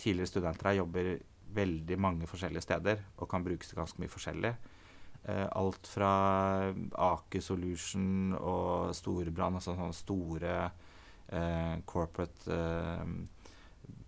tidligere 0.00 0.30
studenter 0.30 0.70
her 0.70 0.80
jobber 0.80 1.10
veldig 1.54 1.98
mange 2.00 2.28
forskjellige 2.30 2.64
steder 2.64 3.02
og 3.18 3.28
kan 3.30 3.44
brukes 3.44 3.70
til 3.70 3.80
ganske 3.80 4.00
mye 4.02 4.12
forskjellig. 4.12 4.52
Eh, 5.28 5.46
alt 5.60 5.90
fra 5.90 6.12
Aker 7.10 7.42
Solution 7.44 8.32
og 8.38 8.94
Storebrand, 8.96 9.58
altså 9.58 9.74
sånne 9.76 9.96
store 9.96 10.54
eh, 11.28 11.74
corporate 11.86 12.56
eh, 12.56 13.12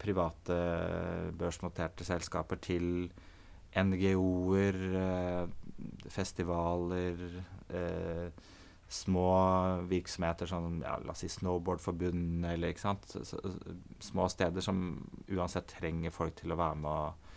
private 0.02 0.56
børsnoterte 1.38 2.06
selskaper, 2.06 2.58
til 2.62 2.88
NGO-er, 3.72 4.78
festivaler, 6.12 7.22
eh, 7.72 8.28
små 8.92 9.28
virksomheter 9.88 10.46
som 10.46 10.82
ja, 10.84 10.98
la 11.00 11.14
oss 11.14 11.22
si 11.24 11.30
Snowboardforbundet 11.32 12.52
eller 12.52 12.72
ikke 12.72 12.84
sant. 12.84 13.14
Små 14.04 14.28
steder 14.28 14.64
som 14.64 14.82
uansett 15.32 15.70
trenger 15.78 16.12
folk 16.14 16.36
til 16.40 16.52
å 16.52 16.58
være 16.60 16.80
med 16.82 16.90
og, 16.90 17.30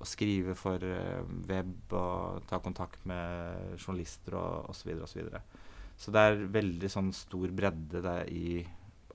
og 0.00 0.08
skrive 0.08 0.54
for 0.58 0.82
uh, 0.86 1.24
web 1.50 1.92
og 1.98 2.46
ta 2.50 2.60
kontakt 2.62 3.02
med 3.10 3.74
journalister 3.80 4.38
og 4.38 4.70
osv. 4.70 4.94
Så, 5.02 5.18
videre, 5.18 5.42
og 5.42 5.98
så, 5.98 6.06
så 6.06 6.14
det 6.14 6.26
er 6.26 6.44
veldig 6.60 6.92
sånn 6.94 7.12
stor 7.16 7.54
bredde 7.58 8.04
der 8.06 8.30
i 8.30 8.60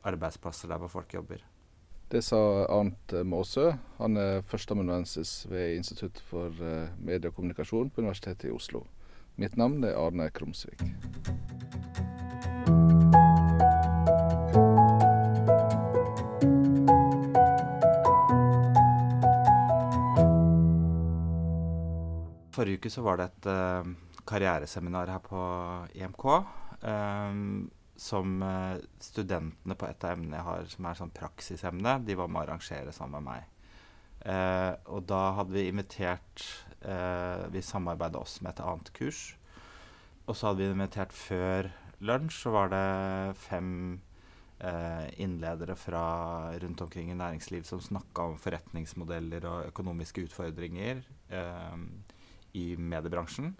arbeidsplasser 0.06 0.70
der 0.70 0.84
hvor 0.84 0.92
folk 1.00 1.16
jobber. 1.16 1.42
Det 2.12 2.22
sa 2.22 2.38
Arnt 2.70 3.16
Måsø. 3.26 3.72
Han 3.98 4.20
er 4.22 4.44
førsteamanuensis 4.46 5.48
ved 5.50 5.80
Institutt 5.80 6.22
for 6.28 6.52
uh, 6.60 6.92
medie 7.00 7.32
og 7.32 7.40
kommunikasjon 7.40 7.90
på 7.90 8.04
Universitetet 8.04 8.52
i 8.52 8.54
Oslo. 8.54 8.84
Mitt 9.42 9.58
navn 9.58 9.84
er 9.84 9.98
Arne 10.00 10.30
Krumsvik. 10.32 10.84
Forrige 22.66 22.82
uke 22.82 22.90
så 22.90 23.02
var 23.06 23.20
det 23.20 23.26
et 23.30 23.48
uh, 23.54 23.90
karriereseminar 24.26 25.12
her 25.14 25.20
på 25.22 25.40
IMK. 25.94 26.24
Um, 26.82 27.68
som 27.94 28.40
uh, 28.42 28.82
studentene 28.98 29.76
på 29.78 29.86
et 29.86 30.02
av 30.02 30.16
emnene 30.16 30.40
jeg 30.40 30.46
har, 30.48 30.64
som 30.72 30.88
er 30.90 30.98
sånn 30.98 31.12
praksisemne, 31.14 31.94
de 32.08 32.16
var 32.18 32.32
med 32.32 32.40
å 32.40 32.42
arrangere 32.48 32.94
sammen 32.96 33.22
med 33.22 33.28
meg. 33.28 33.68
Uh, 34.26 34.72
og 34.96 35.06
da 35.06 35.20
hadde 35.38 35.54
vi 35.54 35.68
invitert 35.70 36.48
Vi 37.54 37.62
samarbeida 37.66 38.20
oss 38.20 38.36
med 38.42 38.52
et 38.52 38.60
annet 38.62 38.92
kurs. 38.94 39.22
Og 40.26 40.36
så 40.38 40.50
hadde 40.50 40.62
vi 40.62 40.74
invitert 40.74 41.14
før 41.14 41.70
lunsj, 42.06 42.36
så 42.44 42.54
var 42.54 42.70
det 42.70 42.82
fem 43.42 43.72
innledere 45.18 45.74
fra 45.78 46.04
rundt 46.62 46.84
omkring 46.86 47.10
i 47.10 47.18
næringsliv 47.18 47.66
som 47.66 47.82
snakka 47.82 48.28
om 48.30 48.38
forretningsmodeller 48.38 49.50
og 49.50 49.72
økonomiske 49.72 50.28
utfordringer 50.28 51.02
i 52.56 52.66
mediebransjen. 52.80 53.54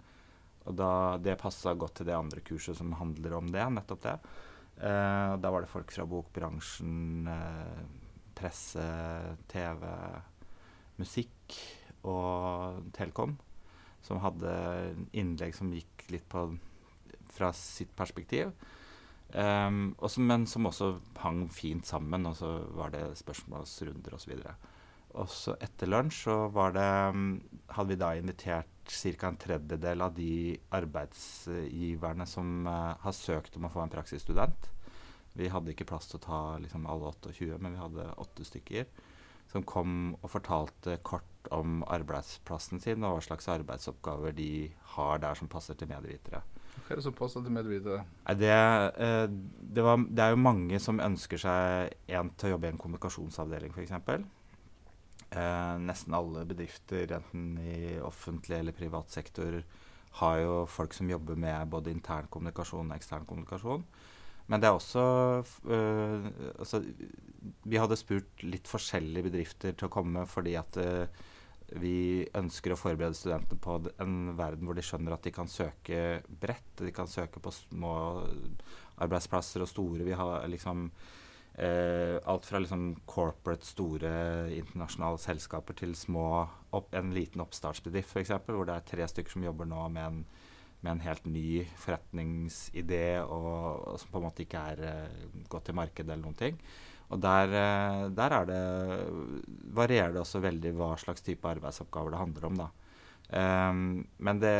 Og 0.66 0.74
da, 0.74 0.90
det 1.22 1.38
passa 1.38 1.76
godt 1.78 2.00
til 2.00 2.08
det 2.10 2.16
andre 2.16 2.42
kurset 2.42 2.78
som 2.78 2.96
handler 2.98 3.38
om 3.38 3.50
det. 3.52 3.64
nettopp 3.76 4.02
det. 4.02 4.16
Eh, 4.76 5.32
da 5.40 5.52
var 5.52 5.62
det 5.62 5.70
folk 5.70 5.92
fra 5.94 6.04
bokbransjen, 6.10 7.28
eh, 7.30 7.82
presse, 8.36 8.86
TV, 9.48 9.86
musikk 10.98 11.60
og 12.06 12.82
Telekom 12.96 13.38
som 14.06 14.22
hadde 14.22 14.54
innlegg 15.16 15.54
som 15.56 15.72
gikk 15.74 16.06
litt 16.14 16.26
på 16.30 16.48
fra 17.36 17.50
sitt 17.56 17.92
perspektiv. 17.98 18.52
Um, 19.34 19.90
også, 19.98 20.22
men 20.22 20.46
som 20.48 20.68
også 20.68 20.92
hang 21.20 21.42
fint 21.52 21.84
sammen, 21.88 22.28
og 22.28 22.36
så 22.38 22.52
var 22.78 22.94
det 22.94 23.02
spørsmålsrunder 23.18 24.14
osv. 24.16 24.38
Og 25.16 25.28
så 25.32 25.56
etter 25.64 25.90
lunsj 25.90 26.22
så 26.28 26.36
var 26.54 26.76
det, 26.76 26.86
hadde 27.74 27.92
vi 27.92 28.00
da 28.00 28.12
invitert 28.16 28.75
ca. 28.88 29.28
en 29.28 29.36
tredjedel 29.36 30.02
av 30.02 30.14
de 30.14 30.56
arbeidsgiverne 30.74 32.26
som 32.26 32.66
uh, 32.66 32.94
har 33.02 33.14
søkt 33.16 33.56
om 33.56 33.68
å 33.68 33.72
få 33.72 33.84
en 33.84 33.92
praksisstudent. 33.92 34.70
Vi 35.36 35.50
hadde 35.52 35.74
ikke 35.74 35.88
plass 35.88 36.08
til 36.08 36.20
å 36.20 36.24
ta 36.24 36.40
liksom, 36.62 36.86
alle 36.88 37.10
28, 37.12 37.58
men 37.60 37.76
vi 37.76 37.82
hadde 37.82 38.08
åtte 38.22 38.46
stykker. 38.46 38.86
Som 39.52 39.62
kom 39.68 40.16
og 40.22 40.30
fortalte 40.32 40.96
kort 41.06 41.50
om 41.54 41.84
arbeidsplassen 41.86 42.80
sin 42.82 43.04
og 43.06 43.18
hva 43.18 43.24
slags 43.28 43.46
arbeidsoppgaver 43.52 44.34
de 44.34 44.72
har 44.96 45.20
der 45.22 45.38
som 45.38 45.50
passer 45.50 45.78
til 45.78 45.90
medvitere. 45.90 46.42
Hva 46.76 46.92
er 46.92 46.98
det 46.98 47.04
som 47.06 47.14
passer 47.16 47.44
til 47.44 47.54
medvitere? 47.54 48.02
Det, 48.40 48.56
uh, 48.96 49.26
det, 49.28 49.84
det, 50.08 50.24
er 50.24 50.34
jo 50.34 50.40
mange 50.40 50.80
som 50.82 51.02
ønsker 51.02 51.40
seg 51.40 51.94
en 52.18 52.32
til 52.34 52.50
å 52.50 52.56
jobbe 52.56 52.70
i 52.70 52.74
en 52.74 52.82
kommunikasjonsavdeling, 52.82 53.76
f.eks. 53.76 54.26
Eh, 55.30 55.76
nesten 55.82 56.14
alle 56.14 56.44
bedrifter, 56.46 57.10
enten 57.16 57.56
i 57.58 57.98
offentlig 58.00 58.60
eller 58.60 58.76
privat 58.76 59.10
sektor, 59.10 59.62
har 60.20 60.36
jo 60.40 60.60
folk 60.70 60.94
som 60.96 61.10
jobber 61.10 61.36
med 61.36 61.72
både 61.72 61.90
intern 61.92 62.28
kommunikasjon 62.32 62.92
og 62.92 62.96
ekstern 62.96 63.26
kommunikasjon. 63.28 63.82
Men 64.46 64.62
det 64.62 64.68
er 64.68 64.76
også 64.76 65.02
øh, 65.66 66.26
altså, 66.58 66.78
Vi 67.66 67.80
hadde 67.80 67.98
spurt 67.98 68.44
litt 68.46 68.68
forskjellige 68.70 69.26
bedrifter 69.26 69.74
til 69.74 69.88
å 69.88 69.92
komme 69.92 70.22
fordi 70.30 70.54
at 70.54 70.78
øh, 70.78 71.24
vi 71.82 72.22
ønsker 72.38 72.72
å 72.72 72.78
forberede 72.78 73.18
studentene 73.18 73.58
på 73.58 73.80
en 73.98 74.16
verden 74.38 74.68
hvor 74.68 74.78
de 74.78 74.84
skjønner 74.86 75.16
at 75.16 75.26
de 75.26 75.32
kan 75.34 75.50
søke 75.50 76.20
bredt. 76.30 76.78
De 76.78 76.92
kan 76.94 77.10
søke 77.10 77.42
på 77.42 77.50
små 77.50 77.96
arbeidsplasser 79.02 79.64
og 79.64 79.70
store. 79.72 80.06
Vi 80.06 80.14
har 80.14 80.46
liksom 80.46 80.86
Eh, 81.56 82.18
alt 82.28 82.44
fra 82.44 82.58
liksom 82.60 82.98
corporate, 83.08 83.64
store 83.64 84.10
internasjonale 84.52 85.16
selskaper 85.22 85.78
til 85.78 85.94
små 85.96 86.26
opp, 86.76 86.90
en 86.92 87.14
liten 87.16 87.40
oppstartsbedrift 87.40 88.12
f.eks., 88.12 88.34
hvor 88.44 88.68
det 88.68 88.74
er 88.74 88.90
tre 88.90 89.06
stykker 89.08 89.32
som 89.32 89.46
jobber 89.46 89.70
nå 89.70 89.86
med 89.94 90.04
en, 90.04 90.18
med 90.84 90.90
en 90.92 91.00
helt 91.06 91.24
ny 91.24 91.62
forretningsidé 91.80 93.06
og, 93.22 93.48
og, 93.86 93.96
som 94.02 94.12
på 94.12 94.20
en 94.20 94.26
måte 94.28 94.44
ikke 94.44 94.66
er 94.74 94.84
eh, 94.90 95.24
gått 95.48 95.70
til 95.70 95.78
markedet 95.80 96.10
eller 96.10 96.26
noen 96.26 96.36
ting. 96.42 96.60
Og 97.08 97.24
der, 97.24 97.56
eh, 97.62 98.04
der 98.20 98.36
det, 98.52 98.60
varierer 99.80 100.12
det 100.12 100.26
også 100.26 100.44
veldig 100.44 100.74
hva 100.76 100.92
slags 101.00 101.24
type 101.24 101.48
arbeidsoppgaver 101.56 102.12
det 102.12 102.20
handler 102.20 102.50
om. 102.50 102.60
da. 102.66 102.68
Um, 103.30 104.06
men 104.22 104.40
det, 104.40 104.56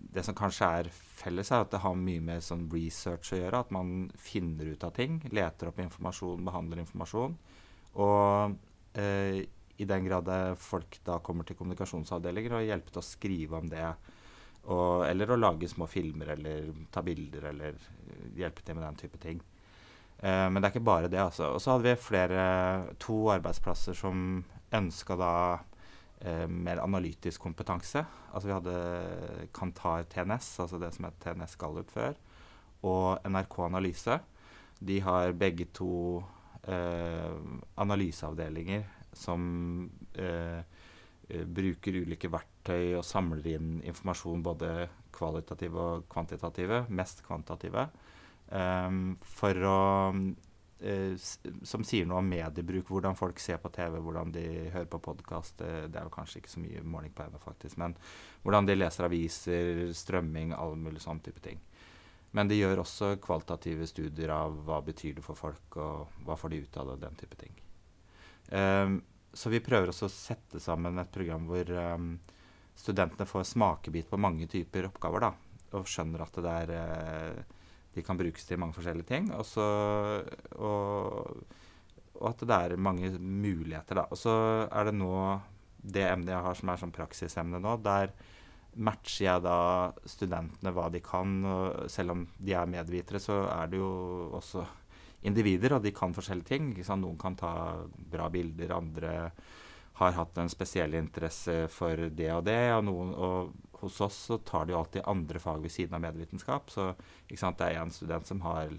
det 0.00 0.24
som 0.24 0.36
kanskje 0.36 0.68
er 0.80 0.90
felles, 0.90 1.50
er 1.52 1.64
at 1.64 1.72
det 1.72 1.82
har 1.84 1.96
mye 1.98 2.22
med 2.24 2.44
sånn 2.44 2.66
research 2.72 3.34
å 3.34 3.40
gjøre. 3.40 3.62
At 3.64 3.74
man 3.74 4.10
finner 4.18 4.72
ut 4.72 4.86
av 4.86 4.94
ting, 4.96 5.20
leter 5.34 5.70
opp 5.70 5.80
informasjon, 5.82 6.44
behandler 6.46 6.82
informasjon. 6.84 7.36
Og 8.00 8.56
uh, 8.96 9.40
i 9.80 9.88
den 9.88 10.04
grad 10.04 10.28
folk 10.60 10.98
da 11.06 11.16
kommer 11.24 11.46
til 11.48 11.56
kommunikasjonsavdelinger 11.56 12.58
og 12.58 12.66
hjelper 12.66 12.92
til 12.92 13.00
å 13.00 13.06
skrive 13.06 13.60
om 13.60 13.70
det. 13.70 13.86
Og, 14.60 15.06
eller 15.06 15.32
å 15.32 15.38
lage 15.40 15.70
små 15.72 15.86
filmer 15.88 16.34
eller 16.34 16.66
ta 16.92 17.00
bilder 17.00 17.46
eller 17.48 17.78
hjelpe 18.36 18.60
til 18.60 18.76
med 18.76 18.84
den 18.84 18.98
type 19.00 19.20
ting. 19.22 19.40
Uh, 20.20 20.48
men 20.52 20.60
det 20.60 20.68
er 20.68 20.74
ikke 20.74 20.88
bare 20.88 21.08
det, 21.08 21.20
altså. 21.20 21.54
Og 21.54 21.62
så 21.64 21.72
hadde 21.72 21.88
vi 21.88 22.04
flere, 22.04 22.42
to 23.00 23.22
arbeidsplasser 23.32 23.96
som 23.96 24.42
ønska 24.76 25.16
da 25.16 25.32
mer 26.48 26.82
analytisk 26.82 27.40
kompetanse. 27.40 28.02
Altså 28.34 28.48
vi 28.50 28.52
hadde 28.52 28.74
Kantar 29.56 30.04
TNS, 30.10 30.48
altså 30.60 30.80
det 30.82 30.90
som 30.92 31.06
het 31.08 31.16
TNS 31.22 31.56
Gallup 31.60 31.88
før, 31.94 32.18
og 32.84 33.24
NRK 33.24 33.56
Analyse. 33.64 34.18
De 34.80 34.98
har 35.04 35.32
begge 35.36 35.66
to 35.76 36.20
eh, 36.68 37.40
analyseavdelinger 37.80 38.84
som 39.12 39.90
eh, 40.14 40.60
eh 41.30 41.44
bruker 41.46 42.00
ulike 42.02 42.30
verktøy 42.32 42.96
og 42.98 43.04
samler 43.04 43.52
inn 43.54 43.80
informasjon, 43.84 44.42
både 44.42 44.88
kvalitative 45.12 45.80
og 45.80 46.08
kvantitative, 46.10 46.84
mest 46.88 47.24
kvantitative, 47.26 47.88
eh, 48.50 48.90
for 49.38 49.66
å 49.68 49.80
eh, 50.12 50.49
som 51.62 51.82
sier 51.84 52.06
noe 52.08 52.22
om 52.22 52.28
mediebruk, 52.30 52.88
hvordan 52.88 53.16
folk 53.18 53.40
ser 53.42 53.58
på 53.60 53.68
TV, 53.74 53.98
hvordan 54.00 54.32
de 54.32 54.44
hører 54.72 54.88
på 54.88 55.00
podkast. 55.04 55.58
Det, 55.60 55.88
det, 55.92 56.00
er 56.00 56.06
jo 56.08 56.14
kanskje 56.14 56.40
ikke 56.40 56.52
så 56.54 56.62
mye 56.62 56.84
måling 56.84 57.12
på 57.12 57.26
ennå, 57.26 57.40
faktisk. 57.42 57.76
Men 57.80 57.96
hvordan 58.44 58.68
de 58.68 58.78
leser 58.78 59.08
aviser, 59.08 59.82
strømming, 59.96 60.54
alle 60.56 60.80
mulige 60.80 61.04
sånne 61.04 61.26
type 61.26 61.44
ting. 61.44 61.60
Men 62.36 62.48
de 62.48 62.60
gjør 62.60 62.84
også 62.84 63.14
kvalitative 63.22 63.88
studier 63.90 64.32
av 64.32 64.54
hva 64.66 64.78
betyr 64.86 65.18
det 65.18 65.24
for 65.26 65.38
folk, 65.38 65.76
og 65.82 66.24
hva 66.26 66.36
får 66.38 66.52
de 66.52 66.62
ut 66.64 66.80
av 66.80 66.92
det, 66.92 66.98
den 67.04 67.20
type 67.20 67.38
ting. 67.40 67.56
Um, 68.50 69.00
så 69.34 69.50
vi 69.50 69.62
prøver 69.62 69.90
også 69.90 70.08
å 70.08 70.12
sette 70.14 70.62
sammen 70.62 70.98
et 70.98 71.10
program 71.12 71.46
hvor 71.50 71.70
um, 71.70 72.12
studentene 72.78 73.28
får 73.28 73.50
smakebit 73.52 74.08
på 74.10 74.18
mange 74.18 74.48
typer 74.50 74.88
oppgaver, 74.88 75.26
da, 75.26 75.32
og 75.78 75.90
skjønner 75.90 76.24
at 76.24 76.38
det 76.40 76.54
er 76.64 76.72
uh, 76.78 77.58
de 77.94 78.04
kan 78.06 78.18
brukes 78.18 78.46
til 78.46 78.60
mange 78.60 78.76
forskjellige 78.76 79.08
ting. 79.08 79.30
Også, 79.34 79.64
og, 80.62 81.40
og, 82.14 82.26
at 82.30 82.44
det 82.46 82.58
er 82.58 82.76
mange 82.76 83.12
muligheter, 83.18 84.02
da. 84.02 84.06
Og 84.10 84.20
så 84.20 84.34
er 84.70 84.90
det 84.90 84.98
nå 84.98 85.14
det 85.80 86.04
emnet 86.10 86.34
jeg 86.34 86.44
har 86.44 86.58
som 86.58 86.70
er 86.70 86.82
sånn 86.82 86.92
praksisemne 86.92 87.60
nå, 87.62 87.78
der 87.80 88.12
matcher 88.76 89.24
jeg 89.24 89.42
da 89.42 89.60
studentene 90.08 90.72
hva 90.76 90.90
de 90.92 91.00
kan. 91.04 91.40
Og 91.42 91.88
selv 91.90 92.14
om 92.14 92.26
de 92.38 92.54
er 92.54 92.70
medvitere, 92.70 93.22
så 93.22 93.42
er 93.50 93.72
det 93.72 93.80
jo 93.80 93.90
også 94.38 94.66
individer, 95.26 95.76
og 95.76 95.84
de 95.84 95.92
kan 95.96 96.14
forskjellige 96.16 96.52
ting. 96.52 96.70
Noen 97.00 97.18
kan 97.20 97.36
ta 97.36 97.54
bra 98.12 98.28
bilder, 98.32 98.76
andre 98.76 99.16
har 100.00 100.14
hatt 100.16 100.38
en 100.40 100.48
spesiell 100.48 100.94
interesse 100.96 101.66
for 101.72 102.08
det 102.08 102.30
og 102.32 102.46
det. 102.46 102.60
Og, 102.76 102.86
noen, 102.86 103.10
og 103.12 103.69
hos 103.84 104.00
oss 104.04 104.16
så 104.30 104.38
tar 104.46 104.68
de 104.68 104.76
alltid 104.76 105.08
andre 105.08 105.42
fag 105.42 105.62
ved 105.64 105.72
siden 105.74 105.96
av 105.98 106.04
medievitenskap. 106.04 106.70
Så 106.72 106.92
sant, 107.36 107.58
det 107.58 107.68
er 107.68 107.82
én 107.82 107.92
student 107.94 108.28
som 108.28 108.42
har 108.46 108.72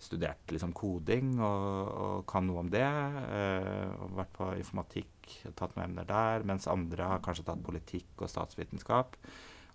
studert 0.00 0.52
liksom, 0.52 0.72
koding 0.72 1.34
og, 1.44 1.88
og, 1.90 2.20
kan 2.30 2.46
noe 2.48 2.64
om 2.64 2.70
det. 2.72 2.86
Eh, 2.86 3.90
og 4.00 4.16
vært 4.18 4.32
på 4.36 4.50
informatikk 4.56 5.34
og 5.50 5.56
tatt 5.58 5.76
noen 5.76 5.90
emner 5.90 6.08
der. 6.08 6.46
Mens 6.48 6.68
andre 6.70 7.10
har 7.14 7.24
kanskje 7.24 7.46
tatt 7.50 7.64
politikk 7.66 8.24
og 8.24 8.32
statsvitenskap 8.32 9.18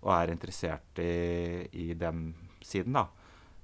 og 0.06 0.10
er 0.12 0.32
interessert 0.34 1.00
i, 1.02 1.66
i 1.72 1.92
den 1.98 2.28
siden. 2.62 2.98
da. 2.98 3.06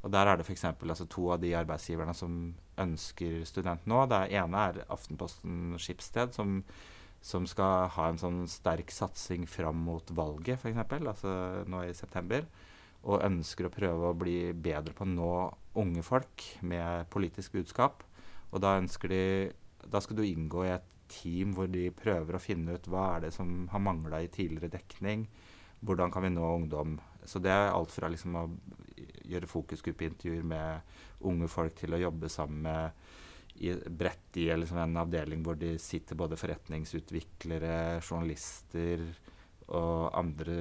Og 0.02 0.10
Der 0.10 0.26
er 0.26 0.36
det 0.36 0.46
f.eks. 0.46 0.64
Altså, 0.64 1.06
to 1.06 1.28
av 1.30 1.42
de 1.42 1.52
arbeidsgiverne 1.54 2.14
som 2.14 2.54
ønsker 2.82 3.44
student 3.46 3.86
nå. 3.86 4.04
Det 4.10 4.24
ene 4.34 4.64
er 4.68 4.80
Aftenposten 4.90 5.76
Skipsted, 5.78 6.34
som, 6.34 6.62
som, 7.22 7.46
skal 7.46 7.88
ha 7.94 8.08
en 8.10 8.20
sånn 8.20 8.42
sterk 8.50 8.90
satsing 8.92 9.46
fram 9.46 9.84
mot 9.86 10.10
valget, 10.10 10.58
f.eks. 10.58 10.80
Altså 10.98 11.34
nå 11.70 11.84
i 11.86 11.94
september. 11.96 12.46
Og 13.02 13.22
ønsker 13.22 13.66
å 13.66 13.74
prøve 13.74 14.10
å 14.10 14.18
bli 14.18 14.52
bedre 14.54 14.94
på 14.94 15.06
å 15.06 15.10
nå 15.10 15.34
unge 15.78 16.02
folk 16.06 16.44
med 16.66 17.08
politisk 17.14 17.54
budskap. 17.56 18.02
Og 18.52 18.62
da 18.62 18.76
ønsker 18.80 19.08
de 19.10 19.24
Da 19.82 19.98
skal 19.98 20.14
du 20.14 20.22
inngå 20.22 20.62
i 20.62 20.74
et 20.76 20.90
team 21.10 21.56
hvor 21.56 21.66
de 21.66 21.88
prøver 21.90 22.36
å 22.36 22.42
finne 22.42 22.76
ut 22.76 22.84
hva 22.86 23.16
er 23.16 23.24
det 23.24 23.32
som 23.34 23.66
har 23.72 23.82
mangla 23.82 24.20
i 24.22 24.30
tidligere 24.30 24.70
dekning. 24.76 25.26
Hvordan 25.82 26.12
kan 26.14 26.22
vi 26.22 26.30
nå 26.30 26.46
ungdom? 26.46 27.00
Så 27.26 27.42
det 27.42 27.50
er 27.50 27.72
alt 27.72 27.90
fra 27.90 28.10
liksom 28.12 28.36
å 28.38 28.44
gjøre 29.26 29.50
fokusgruppeintervjuer 29.50 30.46
med 30.46 30.94
unge 31.26 31.48
folk 31.50 31.74
til 31.78 31.94
å 31.94 32.00
jobbe 32.04 32.30
sammen 32.30 32.62
med 32.68 33.02
i, 33.62 33.72
bredt 33.86 34.38
i 34.42 34.48
liksom 34.56 34.80
en 34.82 34.96
avdeling 35.04 35.42
hvor 35.46 35.58
de 35.58 35.76
sitter 35.80 36.18
både 36.18 36.38
forretningsutviklere, 36.40 38.00
journalister 38.02 39.04
og 39.72 40.10
andre 40.18 40.56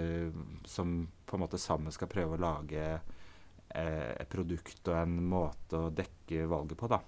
som 0.70 1.02
på 1.26 1.38
en 1.38 1.44
måte 1.44 1.60
sammen 1.62 1.94
skal 1.94 2.12
prøve 2.12 2.38
å 2.38 2.44
lage 2.44 2.84
eh, 2.94 4.12
et 4.14 4.30
produkt 4.32 4.92
og 4.92 5.00
en 5.00 5.18
måte 5.32 5.80
å 5.80 5.94
dekke 5.96 6.46
valget 6.52 6.80
på. 6.80 6.92
da. 6.92 7.02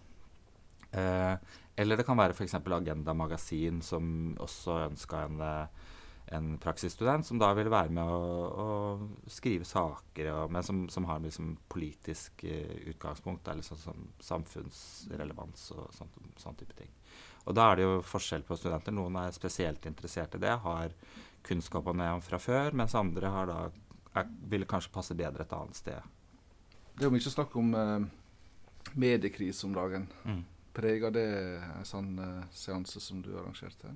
Eh, 0.93 1.35
eller 1.75 1.97
det 1.97 2.05
kan 2.07 2.19
være 2.19 2.35
f.eks. 2.35 2.57
Agenda 2.59 3.15
Magasin, 3.17 3.81
som 3.85 4.33
også 4.41 4.79
ønska 4.89 5.25
en 5.27 5.41
eh, 5.41 5.83
en 6.25 6.57
praksisstudent 6.57 7.25
som 7.27 7.39
da 7.41 7.49
vil 7.57 7.69
være 7.71 7.91
med 7.93 8.07
å, 8.09 8.21
å 8.63 9.29
skrive 9.29 9.67
saker, 9.67 10.29
og, 10.31 10.53
men 10.53 10.65
som, 10.65 10.83
som 10.89 11.05
har 11.09 11.21
liksom 11.23 11.55
politisk 11.71 12.45
uh, 12.47 12.75
utgangspunkt, 12.93 13.47
eller 13.51 13.65
sånn 13.65 13.81
som 13.81 14.07
samfunnsrelevans 14.23 15.69
og 15.75 15.91
sånt, 15.95 16.17
sånn 16.41 16.57
type 16.59 16.77
ting. 16.79 16.91
Og 17.43 17.55
da 17.57 17.69
er 17.69 17.79
det 17.79 17.87
jo 17.87 18.01
forskjell 18.07 18.45
på 18.47 18.55
studenter. 18.55 18.95
Noen 18.95 19.17
er 19.19 19.35
spesielt 19.35 19.85
interessert 19.89 20.37
i 20.37 20.41
det, 20.41 20.55
har 20.63 20.95
kunnskap 21.43 21.87
om 21.91 21.99
det 21.99 22.09
fra 22.23 22.39
før, 22.39 22.75
mens 22.79 22.95
andre 22.95 23.31
har 23.33 23.49
da, 23.51 23.59
er, 24.15 24.33
vil 24.49 24.67
kanskje 24.69 24.93
passe 24.95 25.17
bedre 25.19 25.43
et 25.43 25.55
annet 25.55 25.79
sted. 25.79 26.11
Det 26.93 27.03
er 27.03 27.09
jo 27.09 27.15
mye 27.17 27.33
snakk 27.35 27.55
om 27.59 27.73
uh, 27.75 27.99
mediekrise 28.95 29.67
om 29.67 29.75
dagen. 29.75 30.07
Mm. 30.23 30.43
Preger 30.73 31.13
det 31.13 31.29
en 31.67 31.87
sånn 31.87 32.13
uh, 32.17 32.45
seanse 32.53 33.01
som 33.03 33.19
du 33.25 33.33
arrangerte? 33.35 33.91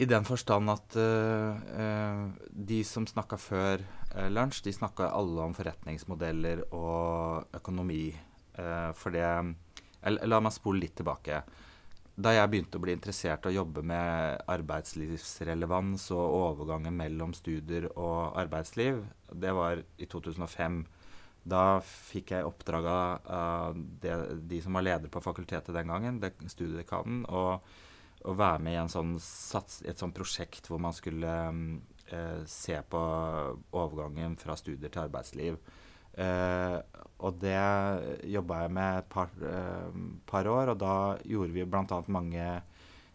I 0.00 0.06
den 0.08 0.24
forstand 0.24 0.70
at 0.72 0.96
uh, 0.96 2.30
de 2.48 2.80
som 2.86 3.06
snakka 3.06 3.36
før 3.38 3.82
uh, 4.16 4.28
lunsj, 4.32 4.62
de 4.64 4.72
snakka 4.74 5.10
alle 5.12 5.44
om 5.44 5.56
forretningsmodeller 5.56 6.64
og 6.72 7.52
økonomi. 7.60 8.06
Uh, 8.56 8.90
for 8.96 9.14
det 9.14 9.28
La 10.02 10.40
meg 10.42 10.50
spole 10.50 10.82
litt 10.82 10.96
tilbake. 10.98 11.36
Da 12.18 12.32
jeg 12.34 12.50
begynte 12.50 12.80
å 12.80 12.82
bli 12.82 12.96
interessert 12.96 13.46
i 13.46 13.52
å 13.52 13.60
jobbe 13.60 13.84
med 13.86 14.42
arbeidslivsrelevans 14.50 16.08
og 16.16 16.34
overgangen 16.40 16.96
mellom 16.98 17.30
studier 17.38 17.86
og 17.92 18.34
arbeidsliv, 18.42 18.98
det 19.30 19.54
var 19.54 19.78
i 19.78 20.08
2005. 20.10 20.82
Da 21.54 21.62
fikk 21.86 22.34
jeg 22.34 22.48
oppdrag 22.48 22.90
av 22.90 23.78
de 23.78 24.60
som 24.62 24.74
var 24.74 24.88
ledere 24.88 25.14
på 25.14 25.22
fakultetet 25.22 25.70
den 25.74 25.94
gangen, 25.94 26.20
studiedekanen. 26.50 27.24
og 27.30 27.62
å 28.28 28.34
være 28.38 28.62
med 28.62 28.78
i 28.78 28.88
sånn 28.90 29.16
sats, 29.22 29.80
et 29.86 29.98
sånt 29.98 30.14
prosjekt 30.16 30.68
hvor 30.70 30.80
man 30.82 30.94
skulle 30.94 31.32
eh, 32.12 32.42
se 32.48 32.78
på 32.88 33.00
overgangen 33.70 34.36
fra 34.40 34.56
studier 34.58 34.92
til 34.92 35.04
arbeidsliv. 35.06 35.58
Eh, 36.12 36.76
og 37.24 37.38
det 37.40 37.56
jobba 38.28 38.64
jeg 38.64 38.74
med 38.76 38.98
et 38.98 39.08
par, 39.12 39.32
eh, 39.48 40.02
par, 40.28 40.48
år, 40.50 40.74
og 40.74 40.78
da 40.82 40.94
gjorde 41.24 41.54
vi 41.54 41.64
bl.a. 41.64 42.02
mange 42.08 42.46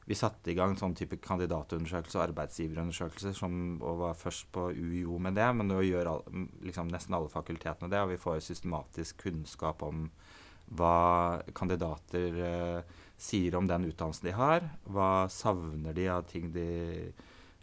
Vi 0.07 0.15
satte 0.15 0.53
i 0.53 0.55
gang 0.55 0.71
sånn 0.79 0.93
type 0.95 1.17
kandidatundersøkelse 1.19 2.15
og 2.15 2.29
arbeidsgiverundersøkelser, 2.29 3.33
som, 3.35 3.57
og 3.83 3.97
var 3.99 4.13
først 4.15 4.45
på 4.55 4.69
UiO 4.71 5.17
med 5.19 5.35
det, 5.35 5.47
men 5.51 5.67
nå 5.67 5.81
gjør 5.83 6.11
all, 6.13 6.21
liksom 6.63 6.87
nesten 6.87 7.17
alle 7.17 7.27
fakultetene 7.27 7.91
det, 7.91 7.99
og 7.99 8.13
vi 8.13 8.21
får 8.21 8.39
systematisk 8.45 9.25
kunnskap 9.25 9.83
om 9.83 10.05
hva 10.79 11.41
kandidater 11.55 12.39
eh, 12.39 12.95
sier 13.17 13.55
om 13.57 13.67
den 13.67 13.87
utdannelsen 13.89 14.29
de 14.29 14.35
har. 14.37 14.67
Hva 14.85 15.27
savner 15.33 15.95
de 15.97 16.07
av 16.13 16.27
ting 16.29 16.51
de 16.53 16.67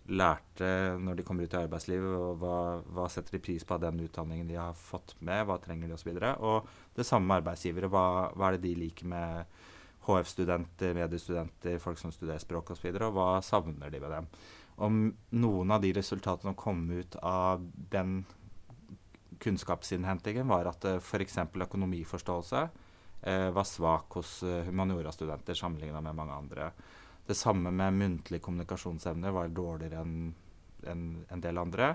lærte 0.04 0.66
når 1.00 1.16
de 1.16 1.24
kommer 1.24 1.46
ut 1.46 1.54
i 1.54 1.60
arbeidslivet, 1.62 2.16
og 2.18 2.40
hva, 2.42 2.56
hva 2.92 3.06
setter 3.12 3.38
de 3.38 3.44
pris 3.44 3.64
på 3.64 3.76
av 3.76 3.84
den 3.86 4.02
utdanningen 4.04 4.50
de 4.50 4.58
har 4.60 4.74
fått 4.76 5.14
med, 5.24 5.46
hva 5.48 5.56
trenger 5.62 5.88
de 5.88 5.96
osv. 5.96 6.10
Og, 6.12 6.20
så 6.20 6.34
og 6.50 6.98
det 6.98 7.06
samme 7.08 7.30
med 7.30 7.40
arbeidsgivere. 7.40 7.90
Hva, 7.92 8.04
hva 8.34 8.50
er 8.50 8.58
det 8.58 8.66
de 8.66 8.74
liker 8.82 9.08
med 9.10 9.62
HF-studenter, 10.04 10.92
mediestudenter, 10.98 11.80
folk 11.80 12.00
som 12.00 12.12
studerer 12.12 12.42
språk 12.42 12.74
osv., 12.74 12.90
og, 12.90 13.00
så 13.00 13.08
og 13.08 13.16
hva 13.16 13.28
savner 13.44 13.92
de 13.94 14.02
ved 14.02 14.12
dem. 14.18 14.30
Om 14.84 15.04
noen 15.38 15.70
av 15.70 15.84
de 15.84 15.92
resultatene 15.96 16.50
som 16.50 16.58
kom 16.58 16.82
ut 16.90 17.16
av 17.22 17.62
den 17.94 18.24
kunnskapsinnhentingen, 19.40 20.48
var 20.48 20.68
at 20.70 20.84
uh, 20.88 20.98
f.eks. 20.98 21.38
økonomiforståelse 21.38 22.60
eh, 22.64 22.83
var 23.54 23.64
svak 23.64 24.18
hos 24.18 24.42
eh, 24.42 24.64
humaniorastudenter 24.68 25.56
sammenligna 25.56 26.00
med 26.04 26.16
mange 26.18 26.36
andre. 26.36 26.70
Det 27.26 27.36
samme 27.36 27.70
med 27.72 27.96
muntlig 27.96 28.42
kommunikasjonsevne 28.44 29.32
var 29.32 29.48
dårligere 29.48 30.02
enn 30.04 30.34
en, 30.84 31.04
en 31.32 31.40
del 31.40 31.58
andre. 31.58 31.94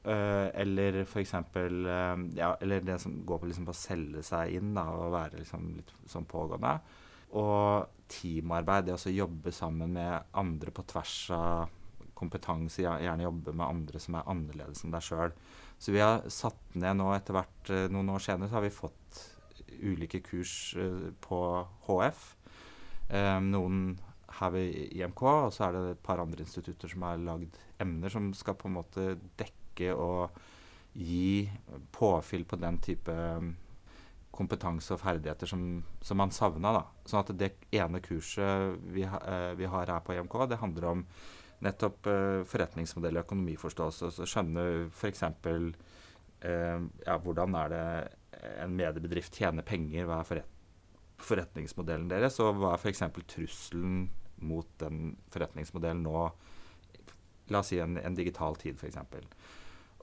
Uh, 0.00 0.48
eller 0.56 1.02
f.eks. 1.02 1.34
Uh, 1.34 2.22
ja, 2.36 2.54
eller 2.60 2.80
det 2.80 2.98
som 3.02 3.18
går 3.26 3.40
på, 3.40 3.50
liksom, 3.50 3.66
på 3.68 3.74
å 3.74 3.80
selge 3.80 4.22
seg 4.24 4.56
inn 4.56 4.72
da, 4.76 4.86
og 4.96 5.12
være 5.12 5.42
liksom, 5.42 5.66
litt 5.76 5.92
sånn 6.08 6.28
pågående. 6.28 6.74
Og 7.36 8.06
teamarbeid, 8.10 8.88
det 8.88 8.96
å 8.96 9.12
jobbe 9.12 9.52
sammen 9.54 9.92
med 9.96 10.32
andre 10.40 10.72
på 10.74 10.84
tvers 10.88 11.18
av 11.36 11.76
kompetanse, 12.16 12.82
gjerne 12.84 13.24
jobbe 13.24 13.52
med 13.56 13.68
andre 13.68 14.00
som 14.02 14.16
er 14.18 14.28
annerledes 14.28 14.84
enn 14.84 14.92
deg 14.92 15.04
sjøl. 15.04 15.36
Så 15.80 15.92
vi 15.94 16.02
har 16.04 16.24
satt 16.32 16.74
ned 16.76 16.98
nå 16.98 17.12
etter 17.14 17.36
hvert, 17.36 17.70
noen 17.92 18.10
år 18.12 18.24
senere, 18.24 18.50
så 18.50 18.58
har 18.58 18.66
vi 18.66 18.74
fått 18.74 19.22
ulike 19.82 20.22
kurs 20.24 20.74
uh, 20.78 21.10
på 21.24 21.40
HF. 21.88 22.22
Um, 23.10 23.50
noen 23.50 23.80
her 24.38 24.52
ved 24.54 24.94
IMK, 24.94 25.22
og 25.22 25.52
så 25.54 25.66
er 25.66 25.74
det 25.74 25.82
et 25.90 26.04
par 26.04 26.22
andre 26.22 26.44
institutter 26.44 26.90
som 26.90 27.02
har 27.06 27.18
lagd 27.20 27.58
emner 27.82 28.12
som 28.12 28.30
skal 28.36 28.56
på 28.58 28.68
en 28.68 28.76
måte 28.78 29.06
dekke 29.40 29.90
og 29.96 30.38
gi 30.94 31.48
påfyll 31.94 32.44
på 32.48 32.58
den 32.60 32.78
type 32.82 33.16
kompetanse 34.34 34.94
og 34.94 35.02
ferdigheter 35.02 35.50
som, 35.50 35.82
som 36.02 36.20
man 36.20 36.32
savna. 36.34 36.84
Sånn 37.08 37.24
at 37.24 37.34
det 37.38 37.52
ene 37.74 38.02
kurset 38.04 38.78
vi, 38.94 39.04
uh, 39.04 39.52
vi, 39.58 39.68
har 39.70 39.90
her 39.90 40.04
på 40.06 40.14
IMK, 40.16 40.36
det 40.50 40.60
handler 40.62 40.88
om 40.92 41.04
nettopp 41.64 42.08
uh, 42.08 42.40
forretningsmodell 42.48 43.18
og 43.18 43.26
økonomiforståelse. 43.26 44.12
Så 44.14 44.28
skjønne 44.28 44.66
f.eks. 44.88 45.26
Uh, 45.50 46.86
ja, 47.04 47.18
hvordan 47.20 47.58
er 47.58 47.74
det 47.74 47.86
en 48.40 48.76
mediebedrift 48.76 49.36
tjener 49.36 49.66
penger, 49.66 50.06
hva 50.08 50.22
er 50.22 50.28
forret 50.28 50.56
forretningsmodellen 51.20 52.08
deres, 52.08 52.38
og 52.40 52.56
hva 52.60 52.74
er 52.74 52.80
f.eks. 52.80 53.02
trusselen 53.28 54.06
mot 54.40 54.68
den 54.80 55.18
forretningsmodellen 55.32 56.06
nå 56.06 56.30
La 57.50 57.64
oss 57.64 57.72
si 57.72 57.80
en, 57.82 57.96
en 57.98 58.14
digital 58.14 58.54
tid, 58.54 58.78
f.eks. 58.78 58.94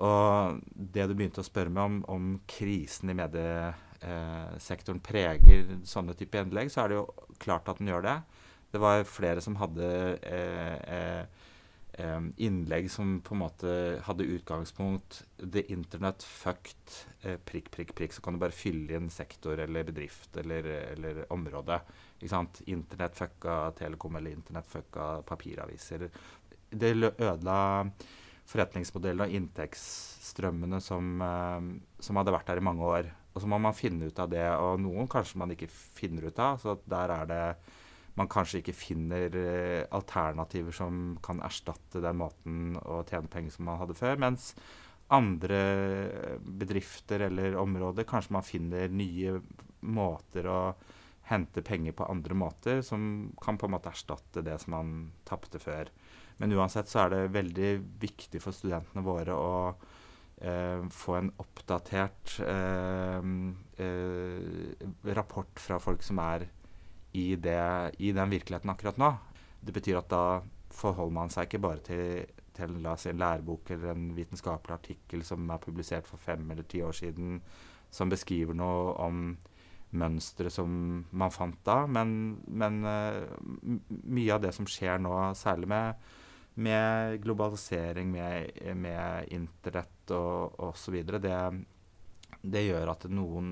Og 0.04 0.58
det 0.76 1.06
du 1.08 1.14
begynte 1.16 1.40
å 1.40 1.48
spørre 1.48 1.72
meg 1.72 1.86
om, 1.88 2.02
om 2.12 2.26
krisen 2.50 3.14
i 3.14 3.16
mediesektoren 3.16 5.00
preger 5.00 5.78
sånne 5.88 6.14
type 6.20 6.42
innlegg, 6.44 6.68
så 6.74 6.84
er 6.84 6.92
det 6.92 6.98
jo 7.00 7.06
klart 7.40 7.72
at 7.72 7.80
den 7.80 7.88
gjør 7.94 8.04
det. 8.04 8.18
Det 8.76 8.82
var 8.84 9.08
flere 9.08 9.42
som 9.46 9.56
hadde 9.62 9.88
eh, 10.28 10.76
eh, 10.92 11.37
innlegg 12.38 12.92
som 12.92 13.16
på 13.26 13.34
en 13.34 13.42
måte 13.42 13.70
hadde 14.06 14.28
utgangspunkt 14.30 15.24
The 15.38 15.64
Internet 15.74 16.24
fucked 16.24 16.98
eh, 17.22 17.40
prikk, 17.42 17.72
prikk, 17.74 17.96
prikk. 17.98 18.14
Så 18.14 18.22
kan 18.22 18.38
du 18.38 18.42
bare 18.42 18.56
fylle 18.56 19.00
inn 19.00 19.10
sektor 19.14 19.58
eller 19.64 19.88
bedrift 19.88 20.38
eller, 20.38 20.70
eller 20.94 21.24
område. 21.34 21.80
Ikke 22.20 22.34
sant? 22.36 22.62
Internett 22.70 23.18
fucka 23.18 23.60
Telekom 23.80 24.20
eller 24.20 24.38
Internett 24.38 24.70
fucka 24.70 25.10
papiraviser. 25.26 26.08
Det 26.70 26.94
ødela 26.94 27.58
forretningsmodellen 28.48 29.26
og 29.26 29.34
inntektsstrømmene 29.40 30.80
som, 30.84 31.18
som 32.00 32.20
hadde 32.20 32.36
vært 32.36 32.54
der 32.54 32.62
i 32.62 32.68
mange 32.70 32.86
år. 32.88 33.10
Og 33.34 33.44
så 33.44 33.50
må 33.50 33.60
man 33.62 33.76
finne 33.78 34.08
ut 34.10 34.20
av 34.22 34.30
det, 34.32 34.46
og 34.58 34.80
noen 34.82 35.10
kanskje 35.12 35.38
man 35.42 35.52
ikke 35.54 35.70
finner 35.70 36.30
ut 36.30 36.40
av. 36.42 36.62
Så 36.62 36.78
der 36.90 37.12
er 37.14 37.28
det 37.30 37.42
man 38.18 38.30
kanskje 38.32 38.64
ikke 38.64 38.76
finner 38.76 39.38
eh, 39.38 39.86
alternativer 39.94 40.74
som 40.76 41.16
kan 41.24 41.42
erstatte 41.46 42.02
den 42.04 42.20
måten 42.20 42.76
å 42.82 43.04
tjene 43.08 43.30
penger 43.32 43.54
som 43.56 43.70
man 43.70 43.82
hadde 43.82 43.98
før. 43.98 44.20
Mens 44.22 44.52
andre 45.14 45.60
bedrifter 46.44 47.28
eller 47.30 47.56
områder 47.62 48.08
kanskje 48.10 48.36
man 48.36 48.46
finner 48.46 48.92
nye 48.92 49.38
måter 49.88 50.50
å 50.52 50.62
hente 51.28 51.62
penger 51.62 51.96
på 51.96 52.08
andre 52.08 52.36
måter 52.40 52.82
som 52.86 53.30
kan 53.42 53.60
på 53.60 53.68
en 53.68 53.76
måte 53.76 53.92
erstatte 53.92 54.44
det 54.44 54.58
som 54.64 54.76
man 54.78 54.92
tapte 55.28 55.60
før. 55.60 55.92
Men 56.38 56.54
uansett 56.56 56.90
så 56.90 57.04
er 57.04 57.14
det 57.14 57.36
veldig 57.36 57.72
viktig 58.02 58.42
for 58.44 58.56
studentene 58.56 59.04
våre 59.06 59.36
å 59.36 59.54
eh, 60.42 60.84
få 60.94 61.18
en 61.18 61.32
oppdatert 61.44 62.38
eh, 62.46 63.32
eh, 63.84 64.86
rapport 65.18 65.64
fra 65.64 65.80
folk 65.84 66.06
som 66.06 66.22
er 66.24 66.48
i, 67.18 67.28
det, 67.42 67.60
i, 67.98 68.12
den 68.16 68.34
virkeligheten 68.34 68.72
akkurat 68.74 69.00
nå. 69.02 69.12
Det 69.62 69.74
betyr 69.76 70.00
at 70.00 70.12
da 70.12 70.24
forholder 70.78 71.16
man 71.16 71.34
seg 71.34 71.48
ikke 71.48 71.64
bare 71.64 71.84
til, 71.86 72.28
til 72.58 72.78
si, 73.00 73.10
en 73.12 73.22
lærebok 73.24 73.72
eller 73.74 73.94
en 73.94 74.12
vitenskapelig 74.18 74.76
artikkel 74.78 75.26
som 75.26 75.50
er 75.50 75.64
publisert 75.64 76.10
for 76.10 76.22
fem 76.22 76.46
eller 76.52 76.68
ti 76.70 76.84
år 76.86 76.96
siden, 76.96 77.42
som 77.90 78.12
beskriver 78.12 78.58
noe 78.58 78.94
om 79.02 79.24
mønstre 79.98 80.52
som 80.52 80.70
man 81.16 81.34
fant 81.34 81.60
da. 81.66 81.82
Men, 81.90 82.38
men 82.48 82.82
uh, 82.86 83.24
mye 84.04 84.36
av 84.36 84.44
det 84.44 84.54
som 84.56 84.68
skjer 84.70 85.02
nå, 85.02 85.16
særlig 85.40 85.72
med 85.74 86.08
med 86.58 87.22
globalisering, 87.22 88.12
med, 88.12 88.50
med 88.76 89.28
internett 89.30 90.12
og 90.12 90.56
osv. 90.66 91.04
Det, 91.06 91.42
det 92.42 92.64
gjør 92.66 92.94
at 92.96 93.06
noen 93.14 93.52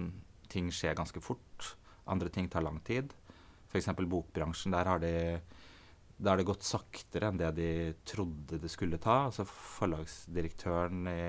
ting 0.50 0.72
skjer 0.74 0.98
ganske 0.98 1.22
fort. 1.22 1.76
Andre 2.10 2.32
ting 2.34 2.50
tar 2.50 2.66
lang 2.66 2.80
tid. 2.86 3.14
F.eks. 3.76 3.92
bokbransjen. 4.08 4.76
Der 4.76 4.92
har 4.94 5.04
de 5.04 5.16
der 6.18 6.32
har 6.32 6.40
det 6.40 6.48
gått 6.48 6.64
saktere 6.64 7.30
enn 7.30 7.40
det 7.40 7.52
de 7.58 7.70
trodde 8.08 8.60
det 8.62 8.72
skulle 8.72 9.00
ta. 9.04 9.26
Altså 9.28 9.44
Forlagsdirektøren 9.50 11.10
i, 11.12 11.20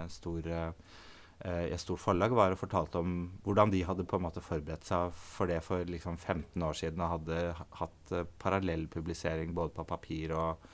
en 0.00 0.10
stor, 0.10 0.48
eh, 0.50 1.64
et 1.68 1.80
stort 1.80 2.02
forlag 2.02 2.34
var 2.34 2.54
og 2.54 2.58
fortalte 2.58 2.98
om 2.98 3.14
hvordan 3.44 3.70
de 3.70 3.84
hadde 3.86 4.06
på 4.08 4.18
en 4.18 4.26
måte 4.26 4.42
forberedt 4.42 4.88
seg 4.88 5.14
for 5.14 5.50
det 5.50 5.60
for 5.62 5.86
liksom 5.86 6.18
15 6.18 6.66
år 6.66 6.78
siden 6.78 7.04
og 7.04 7.14
hadde 7.16 7.42
hatt 7.78 8.14
eh, 8.14 8.26
parallell 8.42 8.88
publisering 8.90 9.54
både 9.54 9.76
på 9.78 9.86
papir 9.86 10.34
og, 10.34 10.66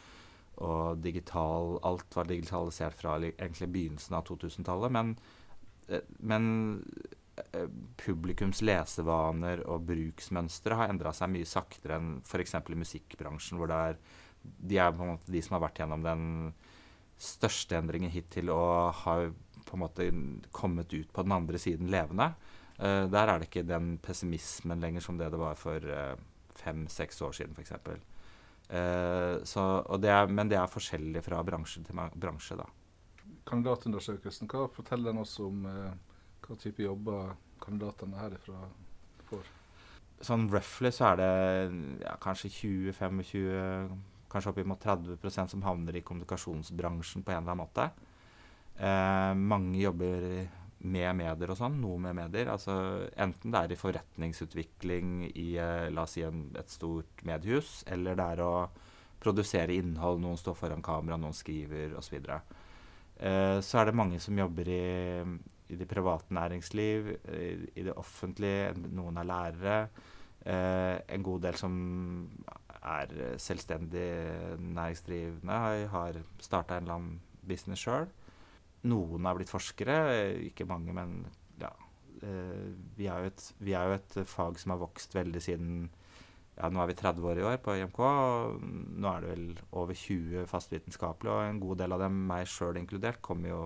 og 0.64 1.04
digital 1.04 1.76
Alt 1.86 2.16
var 2.16 2.30
digitalisert 2.30 2.96
fra 2.96 3.18
egentlig 3.20 3.68
begynnelsen 3.74 4.16
av 4.16 4.24
2000-tallet. 4.32 4.96
Men, 4.96 5.12
eh, 5.92 6.08
men, 6.20 6.48
publikums 8.00 8.62
lesevaner 8.64 9.62
og 9.68 9.84
bruksmønstre 9.88 10.78
har 10.78 10.92
endra 10.92 11.12
seg 11.16 11.30
mye 11.32 11.48
saktere 11.48 11.98
enn 11.98 12.16
f.eks. 12.22 12.54
i 12.58 12.78
musikkbransjen, 12.82 13.58
hvor 13.60 13.70
det 13.70 13.78
er, 13.90 14.00
de 14.42 14.80
er 14.80 14.94
på 14.94 15.04
en 15.04 15.12
måte 15.14 15.32
de 15.32 15.42
som 15.44 15.56
har 15.56 15.64
vært 15.66 15.82
gjennom 15.82 16.04
den 16.06 16.24
største 17.18 17.78
endringen 17.78 18.12
hittil 18.14 18.52
og 18.54 18.94
har 19.02 19.32
på 19.68 19.76
en 19.76 19.82
måte 19.82 20.06
kommet 20.54 20.92
ut 20.94 21.12
på 21.12 21.24
den 21.26 21.34
andre 21.34 21.60
siden 21.60 21.90
levende. 21.92 22.32
Uh, 22.78 23.04
der 23.10 23.26
er 23.26 23.38
det 23.38 23.48
ikke 23.50 23.66
den 23.66 23.96
pessimismen 24.02 24.80
lenger 24.80 25.04
som 25.04 25.18
det 25.18 25.32
det 25.34 25.40
var 25.40 25.58
for 25.58 25.82
uh, 25.82 26.14
fem-seks 26.58 27.22
år 27.26 27.34
siden, 27.40 27.56
f.eks. 27.58 27.74
Uh, 28.68 30.28
men 30.30 30.50
det 30.50 30.58
er 30.60 30.70
forskjellig 30.70 31.24
fra 31.26 31.42
bransje 31.44 31.82
til 31.86 31.98
bransje, 32.14 32.58
da. 32.58 32.68
Kandidatundersøkelsen, 33.48 34.48
hva 34.50 34.68
forteller 34.72 35.12
den 35.12 35.22
oss 35.22 35.38
om 35.42 35.66
uh, 35.66 35.92
hva 36.48 36.56
type 36.60 36.82
jobber 36.82 37.34
kandidatene 37.62 38.18
herifra 38.18 38.66
får? 39.28 39.48
Sånn 40.24 40.48
roughly 40.50 40.90
så 40.94 41.12
er 41.12 41.18
det 41.20 41.32
ja, 42.02 42.16
kanskje 42.22 42.50
20-25, 42.50 43.98
kanskje 44.32 44.52
oppimot 44.52 44.82
30% 44.82 45.54
som 45.54 45.62
havner 45.66 45.98
i 45.98 46.02
kommunikasjonsbransjen 46.06 47.22
på 47.22 47.34
en 47.34 47.42
eller 47.42 47.54
annen 47.54 47.62
måte. 47.62 47.90
Eh, 48.78 49.34
mange 49.34 49.78
jobber 49.82 50.26
med 50.78 51.16
medier 51.18 51.50
og 51.50 51.58
sånn, 51.58 51.78
noe 51.82 51.98
med 52.02 52.16
medier. 52.18 52.50
Altså 52.52 52.74
enten 53.18 53.54
det 53.54 53.62
er 53.62 53.74
i 53.74 53.78
forretningsutvikling 53.78 55.14
i 55.32 55.48
eh, 55.58 55.88
la 55.94 56.04
oss 56.06 56.16
si 56.16 56.24
en, 56.26 56.48
et 56.58 56.70
stort 56.70 57.24
mediehus, 57.26 57.82
eller 57.90 58.18
det 58.18 58.28
er 58.34 58.44
å 58.46 58.52
produsere 59.22 59.74
innhold. 59.74 60.22
Noen 60.22 60.38
står 60.38 60.58
foran 60.58 60.84
kamera, 60.84 61.18
noen 61.18 61.36
skriver 61.36 61.96
osv. 61.98 62.18
Så, 62.18 62.40
eh, 63.18 63.58
så 63.64 63.80
er 63.80 63.90
det 63.90 63.98
mange 63.98 64.22
som 64.22 64.38
jobber 64.38 64.70
i, 64.70 64.82
i 65.68 65.76
det 65.76 65.88
private 65.88 66.34
næringsliv, 66.34 67.10
i, 67.74 67.82
det 67.82 67.94
offentlige. 67.96 68.72
Noen 68.88 69.20
er 69.20 69.28
lærere. 69.28 69.80
Eh, 70.48 70.96
en 71.14 71.24
god 71.26 71.42
del 71.44 71.58
som 71.60 71.74
er 72.78 73.12
selvstendig 73.42 74.08
næringsdrivende, 74.58 75.58
har, 75.92 76.22
starta 76.40 76.78
en 76.78 76.86
eller 76.86 76.94
annen 76.94 77.20
business 77.48 77.84
sjøl. 77.84 78.08
Noen 78.88 79.26
har 79.26 79.36
blitt 79.38 79.52
forskere, 79.52 79.98
ikke 80.48 80.68
mange, 80.68 80.94
men 80.94 81.20
ja. 81.60 81.72
Eh, 82.22 82.68
vi 82.98 83.06
er, 83.10 83.28
et, 83.30 83.42
vi 83.62 83.74
er, 83.74 83.88
jo 83.88 83.98
et, 83.98 84.20
fag 84.26 84.58
som 84.58 84.74
har 84.74 84.80
vokst 84.82 85.14
veldig 85.14 85.42
siden 85.42 85.74
ja, 86.58 86.66
Nå 86.66 86.80
er 86.82 86.88
vi 86.90 86.96
30 86.98 87.26
år 87.30 87.38
i 87.38 87.44
år 87.46 87.58
på 87.62 87.76
IMK, 87.78 87.98
og 88.02 88.62
nå 88.98 89.10
er 89.12 89.22
det 89.22 89.28
vel 89.30 89.44
over 89.78 89.94
20 89.94 90.48
fastvitenskapelige, 90.50 91.34
og 91.34 91.44
en 91.46 91.60
god 91.62 91.78
del 91.84 91.94
av 91.94 92.02
dem, 92.02 92.16
meg 92.26 92.48
sjøl 92.50 92.80
inkludert, 92.80 93.20
kommer 93.22 93.52
jo 93.52 93.60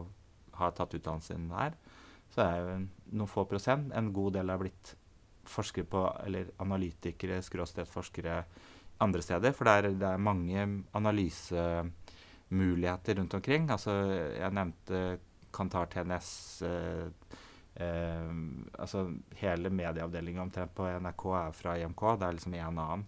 har 0.62 0.72
tatt 0.76 0.96
utdannelsen 0.98 1.42
her. 1.56 1.72
Så 2.32 2.38
er 2.44 2.54
jo 2.58 2.66
noen 3.18 3.30
få 3.30 3.42
prosent. 3.48 3.86
En 3.96 4.12
god 4.14 4.30
del 4.38 4.46
har 4.52 4.60
blitt 4.62 4.86
forskere 5.48 5.86
på, 5.90 6.00
eller 6.24 6.44
analytikere, 6.62 7.42
skråstedforskere 7.44 8.36
andre 9.02 9.22
steder. 9.24 9.52
For 9.56 9.64
det 9.68 9.72
er, 9.72 9.82
det 9.98 10.08
er 10.08 10.28
mange 10.28 10.58
analysemuligheter 10.98 13.12
rundt 13.18 13.34
omkring. 13.38 13.62
Altså, 13.74 13.92
jeg 14.38 14.50
nevnte 14.54 14.96
Kantar 15.52 15.86
TNS. 15.92 16.28
Eh, 16.62 17.06
eh, 17.84 18.30
altså 18.78 18.98
hele 19.42 19.68
medieavdelinga 19.70 20.42
omtrent 20.42 20.74
på 20.76 20.88
NRK 20.88 21.24
er 21.42 21.52
fra 21.56 21.70
IMK. 21.80 22.02
Det 22.18 22.26
er 22.26 22.32
liksom 22.38 22.54
en 22.54 22.78
annen. 22.86 23.02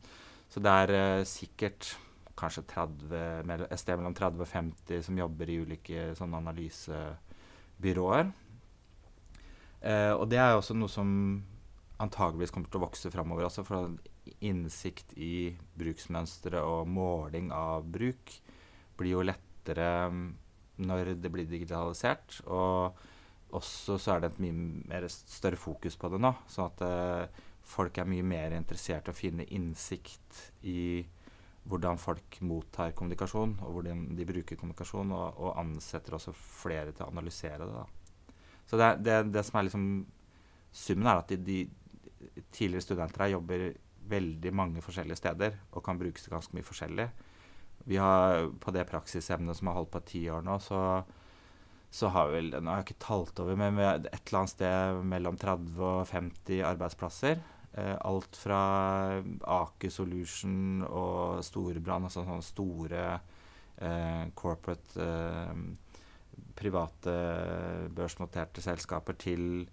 Så 0.48 0.60
det 0.62 0.72
er 0.84 0.90
eh, 0.98 1.28
sikkert 1.28 1.82
kanskje 2.34 2.62
30, 2.66 3.06
et 3.70 3.78
sted 3.78 3.96
mellom 4.00 4.14
30 4.14 4.40
og 4.42 4.48
50 4.50 5.02
som 5.06 5.18
jobber 5.18 5.50
i 5.50 5.60
ulike 5.62 6.14
sånne 6.18 6.40
analysebyråer. 7.84 8.32
Eh, 9.84 10.12
og 10.16 10.28
det 10.28 10.38
er 10.38 10.56
også 10.56 10.74
noe 10.74 10.88
som 10.88 11.42
antageligvis 12.00 12.50
kommer 12.50 12.68
til 12.68 12.80
å 12.80 12.86
vokse 12.86 13.10
framover. 13.12 13.44
Altså 13.44 13.64
for 13.64 13.92
innsikt 14.40 15.12
i 15.16 15.54
bruksmønstre 15.76 16.62
og 16.64 16.88
måling 16.88 17.52
av 17.52 17.84
bruk 17.84 18.40
blir 18.96 19.18
jo 19.18 19.24
lettere 19.24 20.08
mm, 20.10 20.34
når 20.88 21.14
det 21.20 21.30
blir 21.30 21.46
digitalisert. 21.46 22.40
Og 22.46 22.94
også 23.54 23.98
så 23.98 24.14
er 24.14 24.24
det 24.24 24.32
et 24.32 24.42
mye 24.42 25.08
større 25.08 25.60
fokus 25.60 25.96
på 25.96 26.08
det 26.10 26.20
nå. 26.20 26.32
Sånn 26.48 26.70
at 26.72 26.86
eh, 26.86 27.42
folk 27.64 27.98
er 27.98 28.08
mye 28.08 28.24
mer 28.24 28.56
interessert 28.56 29.08
i 29.08 29.12
å 29.12 29.16
finne 29.16 29.46
innsikt 29.52 30.48
i 30.64 31.04
hvordan 31.64 32.00
folk 32.00 32.38
mottar 32.44 32.92
kommunikasjon, 32.96 33.56
og 33.64 33.76
hvordan 33.76 34.04
de 34.16 34.26
bruker 34.28 34.58
kommunikasjon, 34.60 35.12
og, 35.16 35.38
og 35.40 35.60
ansetter 35.62 36.16
også 36.18 36.34
flere 36.36 36.92
til 36.92 37.06
å 37.06 37.12
analysere 37.12 37.64
det. 37.64 37.72
Da. 37.72 38.34
Så 38.68 38.80
det, 38.80 38.90
det, 39.04 39.16
det 39.32 39.44
som 39.46 39.60
er 39.60 39.68
liksom 39.68 39.88
Summen 40.74 41.06
er 41.06 41.20
at 41.20 41.30
de, 41.30 41.36
de 41.38 42.40
tidligere 42.50 42.82
studenter 42.82 43.22
her 43.22 43.36
jobber 43.36 43.60
veldig 44.10 44.50
mange 44.50 44.82
forskjellige 44.82 45.20
steder 45.20 45.54
og 45.70 45.84
kan 45.86 46.00
brukes 46.00 46.24
til 46.24 46.34
ganske 46.34 46.56
mye 46.56 46.66
forskjellig. 46.66 47.04
Vi 47.86 48.00
har 48.00 48.48
på 48.60 48.72
det 48.74 48.82
praksisemnet 48.88 49.54
som 49.54 49.70
har 49.70 49.78
holdt 49.78 49.92
på 49.94 50.02
ti 50.08 50.24
år 50.32 50.42
nå, 50.42 50.56
så, 50.58 50.80
så 51.94 52.10
har 52.10 52.30
vi 52.32 52.40
vel 52.40 52.56
Nå 52.56 52.72
har 52.72 52.82
jeg 52.82 52.88
ikke 52.88 53.04
talt 53.06 53.42
over, 53.44 53.54
men 53.60 53.78
et 53.84 54.08
eller 54.10 54.40
annet 54.40 54.54
sted 54.54 55.00
mellom 55.14 55.38
30 55.40 55.78
og 55.78 56.10
50 56.10 56.64
arbeidsplasser. 56.72 57.38
Eh, 57.74 57.96
alt 58.06 58.36
fra 58.38 58.58
Aker 59.50 59.90
Solution 59.90 60.84
og 60.86 61.40
Storebrand, 61.42 62.06
altså 62.06 62.22
sånne 62.22 62.46
store 62.46 63.06
eh, 63.82 64.28
corporate 64.38 65.02
eh, 65.02 65.64
private 66.54 67.14
børsnoterte 67.94 68.62
selskaper, 68.62 69.18
til 69.18 69.66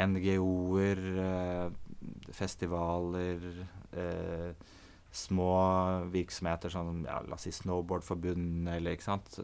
NGO-er, 0.00 1.00
eh, 1.24 2.04
festivaler 2.36 3.48
eh, 3.96 4.52
små 5.10 5.54
virksomheter, 6.12 6.70
som 6.70 7.00
ja, 7.08 7.22
la 7.24 7.38
oss 7.38 7.48
si 7.48 7.54
Snowboardforbundet 7.56 8.76
eller 8.76 8.94
ikke 8.94 9.08
sant. 9.08 9.40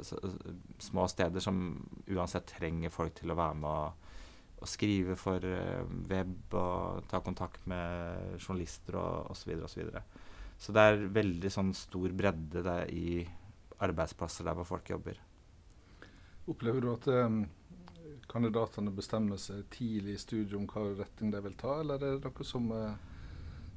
Små 0.85 1.09
steder 1.11 1.43
som 1.43 1.65
uansett 2.13 2.53
trenger 2.53 2.93
folk 2.95 3.17
til 3.19 3.33
å 3.33 3.39
være 3.41 3.59
med 3.65 3.73
og, 3.73 4.13
og 4.57 4.71
skrive 4.71 5.17
for 5.21 5.43
uh, 5.43 5.85
web 6.11 6.55
og 6.57 7.05
ta 7.11 7.21
kontakt 7.25 7.67
med 7.71 8.39
journalister 8.41 8.99
og 9.01 9.33
osv. 9.35 9.53
Så, 9.69 9.81
videre, 9.81 10.03
og 10.03 10.07
så, 10.07 10.67
så 10.67 10.77
det 10.77 10.87
er 10.87 11.07
veldig 11.19 11.53
sånn 11.53 11.75
stor 11.77 12.17
bredde 12.17 12.65
der, 12.65 12.89
i 12.91 13.21
arbeidsplasser 13.85 14.49
der 14.49 14.57
hvor 14.57 14.69
folk 14.69 14.89
jobber. 14.91 15.21
Opplever 16.47 16.85
du 16.85 16.93
at 16.95 17.11
um, 17.27 17.43
kandidatene 18.31 18.95
bestemmer 18.95 19.41
seg 19.43 19.67
tidlig 19.75 20.17
i 20.17 20.23
studiet 20.23 20.57
om 20.57 20.69
hva 20.71 20.87
retning 20.95 21.35
de 21.35 21.43
vil 21.45 21.59
ta, 21.59 21.81
eller 21.83 22.01
er 22.01 22.17
det 22.23 22.31
noe 22.31 22.47
som 22.47 22.71
uh, 22.73 22.95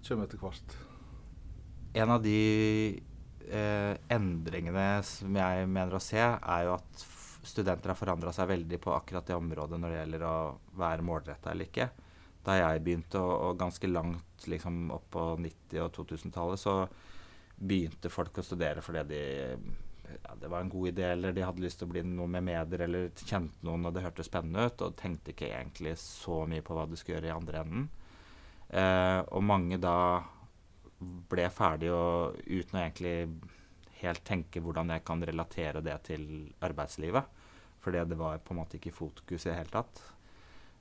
kommer 0.05 0.29
etter 0.29 0.39
hvert? 0.41 0.79
en 1.93 2.11
av 2.13 2.21
de 2.23 2.99
uh, 3.49 3.95
endringene 4.11 4.89
som 5.07 5.39
jeg 5.39 5.69
mener 5.69 5.97
å 5.97 6.03
se, 6.03 6.21
er 6.21 6.67
jo 6.67 6.75
at 6.77 7.05
studenter 7.43 7.93
har 7.93 7.97
forandra 7.99 8.33
seg 8.35 8.49
veldig 8.51 8.79
på 8.83 8.93
akkurat 8.95 9.27
det 9.27 9.37
området 9.37 9.79
når 9.79 9.93
det 9.93 9.99
gjelder 9.99 10.25
å 10.27 10.37
være 10.79 11.05
målretta 11.05 11.51
eller 11.53 11.69
ikke. 11.69 11.89
Da 12.45 12.55
jeg 12.57 12.83
begynte, 12.83 13.19
og, 13.21 13.35
og 13.49 13.59
ganske 13.59 13.91
langt 13.91 14.47
liksom, 14.47 14.87
opp 14.95 15.09
på 15.13 15.25
90- 15.43 15.83
og 15.85 15.93
2000-tallet, 15.97 16.61
så 16.61 16.75
begynte 17.59 18.11
folk 18.11 18.39
å 18.39 18.45
studere 18.45 18.83
fordi 18.83 19.05
de 19.09 19.21
ja, 20.09 20.33
det 20.41 20.49
var 20.49 20.63
en 20.63 20.69
god 20.69 20.87
idé, 20.87 21.11
eller 21.11 21.33
de 21.35 21.43
hadde 21.45 21.61
lyst 21.61 21.79
til 21.81 21.89
å 21.89 21.91
bli 21.91 22.03
noe 22.07 22.29
med 22.31 22.45
medier, 22.47 22.85
eller 22.85 23.11
kjente 23.19 23.65
noen 23.65 23.85
og 23.85 23.93
det 23.93 24.03
hørtes 24.05 24.29
spennende 24.29 24.65
ut, 24.65 24.81
og 24.81 24.97
tenkte 24.97 25.35
ikke 25.35 25.51
egentlig 25.51 25.95
så 26.01 26.41
mye 26.49 26.65
på 26.65 26.73
hva 26.73 26.87
du 26.89 26.95
skulle 26.97 27.19
gjøre 27.19 27.29
i 27.29 27.35
andre 27.35 27.61
enden. 27.63 27.87
Eh, 28.69 29.19
og 29.35 29.45
mange 29.45 29.79
da 29.81 29.95
ble 31.29 31.45
ferdig 31.53 31.91
og 31.93 32.39
uten 32.45 32.79
å 32.79 32.81
egentlig 32.81 33.15
helt 34.01 34.23
tenke 34.27 34.61
hvordan 34.63 34.93
jeg 34.93 35.05
kan 35.07 35.23
relatere 35.25 35.83
det 35.85 35.97
til 36.07 36.23
arbeidslivet. 36.65 37.35
Fordi 37.79 38.03
det 38.11 38.17
var 38.19 38.41
på 38.43 38.53
en 38.53 38.61
måte 38.61 38.79
ikke 38.79 38.95
fokus 38.95 39.45
i 39.45 39.51
det 39.51 39.57
hele 39.57 39.73
tatt. 39.73 40.01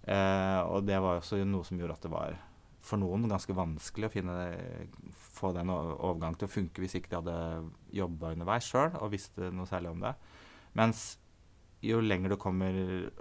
Eh, 0.08 0.60
og 0.66 0.86
det 0.88 0.98
var 1.02 1.18
også 1.18 1.40
noe 1.44 1.66
som 1.66 1.78
gjorde 1.78 1.98
at 1.98 2.06
det 2.06 2.12
var 2.12 2.38
for 2.88 3.00
noen 3.00 3.26
ganske 3.28 3.52
vanskelig 3.52 4.08
å 4.08 4.12
finne, 4.12 4.36
få 5.34 5.50
den 5.56 5.70
overgangen 5.72 6.38
til 6.38 6.48
å 6.48 6.52
funke 6.52 6.82
hvis 6.82 6.96
ikke 6.98 7.10
de 7.12 7.18
hadde 7.18 7.38
jobba 7.98 8.32
underveis 8.36 8.68
sjøl 8.70 8.94
og 9.00 9.12
visste 9.12 9.50
noe 9.52 9.68
særlig 9.68 9.92
om 9.92 10.04
det. 10.06 10.14
Mens 10.78 11.10
jo 11.84 12.00
lenger 12.02 12.32
du 12.32 12.38
kommer 12.40 12.74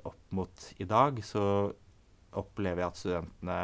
opp 0.07 0.33
mot 0.33 0.69
i 0.81 0.87
dag, 0.89 1.19
så 1.25 1.43
opplever 2.37 2.83
jeg 2.83 2.91
at 2.91 2.99
studentene 3.01 3.59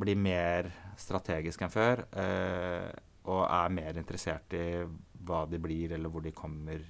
blir 0.00 0.18
mer 0.20 0.70
strategiske 1.00 1.66
enn 1.66 1.74
før. 1.74 2.04
Eh, 2.14 2.90
og 3.28 3.44
er 3.44 3.74
mer 3.74 4.00
interessert 4.00 4.56
i 4.56 4.64
hva 5.26 5.44
de 5.50 5.60
blir, 5.60 5.92
eller 5.92 6.12
hvor 6.12 6.24
de 6.24 6.32
kommer 6.36 6.82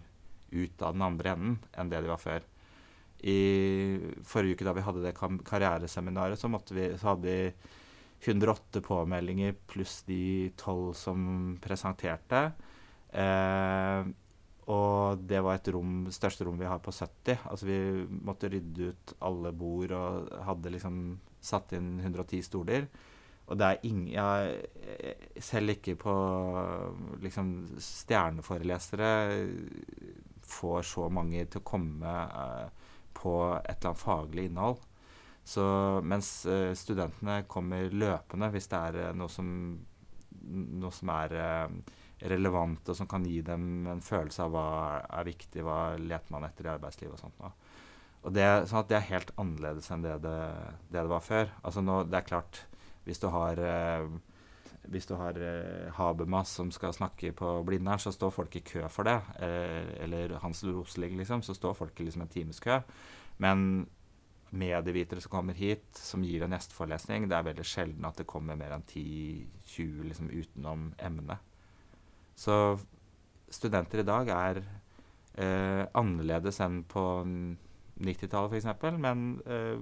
ut 0.51 0.83
av 0.83 0.95
den 0.95 1.05
andre 1.07 1.35
enden, 1.35 1.59
enn 1.79 1.91
det 1.91 2.01
de 2.03 2.11
var 2.11 2.23
før. 2.23 2.47
I 3.21 3.41
forrige 4.25 4.57
uke 4.57 4.67
da 4.67 4.75
vi 4.77 4.85
hadde 4.87 5.05
det 5.05 5.17
karriereseminaret, 5.19 6.41
så, 6.41 6.49
vi, 6.73 6.87
så 6.97 7.13
hadde 7.13 7.27
vi 7.27 8.31
108 8.31 8.83
påmeldinger 8.85 9.57
pluss 9.69 10.03
de 10.09 10.51
12 10.57 10.95
som 10.97 11.29
presenterte. 11.63 12.43
Eh, 13.11 14.11
og 14.71 15.23
det 15.27 15.41
var 15.43 15.59
et 15.59 15.71
rom, 15.75 16.05
største 16.15 16.47
rom 16.47 16.59
vi 16.61 16.69
har 16.69 16.83
på 16.85 16.93
70. 16.95 17.47
Altså 17.51 17.67
vi 17.67 17.79
måtte 18.23 18.51
rydde 18.53 18.93
ut 18.93 19.15
alle 19.27 19.53
bord 19.57 19.95
og 19.97 20.35
hadde 20.47 20.75
liksom 20.77 21.01
satt 21.43 21.75
inn 21.77 21.97
110 21.99 22.45
stoler. 22.47 22.87
Og 23.51 23.59
det 23.59 23.67
er 23.67 23.87
ingen 23.89 24.13
ja, 24.13 24.29
Selv 25.43 25.75
ikke 25.75 25.97
på 25.99 26.13
liksom 27.23 27.49
stjerneforelesere 27.83 29.11
får 30.47 30.87
så 30.87 31.09
mange 31.11 31.43
til 31.51 31.63
å 31.63 31.67
komme 31.67 32.15
eh, 32.27 32.87
på 33.15 33.35
et 33.59 33.75
eller 33.75 33.91
annet 33.91 34.03
faglig 34.03 34.47
innhold. 34.49 34.81
Så 35.45 35.65
mens 36.07 36.47
eh, 36.47 36.73
studentene 36.79 37.43
kommer 37.51 37.91
løpende 37.91 38.51
hvis 38.55 38.69
det 38.71 38.81
er 38.81 38.99
eh, 39.05 39.17
noe 39.17 39.31
som, 39.33 39.49
noe 40.83 40.93
som 40.95 41.13
er 41.15 41.35
eh, 41.39 41.97
relevant, 42.31 42.85
og 42.87 42.99
som 42.99 43.09
kan 43.11 43.25
gi 43.27 43.41
dem 43.45 43.89
en 43.89 44.03
følelse 44.05 44.45
av 44.45 44.55
hva 44.55 44.67
er 45.19 45.29
viktig, 45.31 45.65
hva 45.65 45.97
leter 45.97 46.35
man 46.35 46.47
etter 46.47 46.69
i 46.69 46.73
arbeidslivet 46.75 47.17
og 47.17 47.23
sånt. 47.23 47.41
Og, 48.21 48.35
det, 48.37 48.47
sånn 48.69 48.85
det, 48.91 48.99
er 48.99 49.09
helt 49.15 49.33
annerledes 49.41 49.89
enn 49.95 50.05
det 50.05 50.19
det, 50.27 50.37
det 50.91 50.99
det, 50.99 51.09
var 51.09 51.25
før. 51.25 51.55
Altså 51.63 51.83
nå, 51.85 52.03
det 52.11 52.21
er 52.21 52.29
klart, 52.29 52.65
hvis 53.05 53.23
du 53.23 53.29
har 53.33 53.61
eh, 53.61 54.09
hvis 54.89 55.07
du 55.07 55.15
har 55.21 55.37
eh, 55.37 55.91
Habermas 55.99 56.55
som 56.57 56.71
skal 56.73 56.95
snakke 56.97 57.33
på 57.37 57.53
Blindern, 57.67 58.01
så 58.01 58.13
står 58.15 58.33
folk 58.33 58.57
i 58.57 58.65
kø 58.65 58.87
for 58.89 59.07
det. 59.07 59.19
Eh, 59.45 60.05
eller 60.05 60.39
Hans 60.41 60.65
Rosling, 60.65 61.19
liksom, 61.21 61.43
så 61.43 61.55
står 61.55 61.77
folk 61.77 62.01
i 62.01 62.07
liksom 62.07 62.25
en 62.25 62.33
times 62.33 62.61
kø. 62.65 62.81
Men 63.39 63.87
medievitere 64.51 65.23
som 65.23 65.31
kommer 65.31 65.55
hit, 65.55 65.87
som 65.95 66.25
gir 66.27 66.43
en 66.43 66.57
gjesteforelesning, 66.57 67.29
det 67.31 67.37
er 67.37 67.47
veldig 67.47 67.67
sjelden 67.67 68.09
at 68.09 68.19
det 68.19 68.29
kommer 68.31 68.59
mer 68.59 68.75
enn 68.75 68.87
10-20 68.89 70.09
liksom, 70.09 70.31
utenom 70.33 70.89
emnet. 70.99 71.39
Så 72.35 72.57
studenter 73.53 74.01
i 74.01 74.09
dag 74.09 74.33
er 74.33 74.63
eh, 75.37 75.85
annerledes 75.99 76.61
enn 76.65 76.83
på 76.89 77.05
90-tallet 78.01 78.57
f.eks., 78.57 78.97
men 78.99 79.27
eh, 79.45 79.77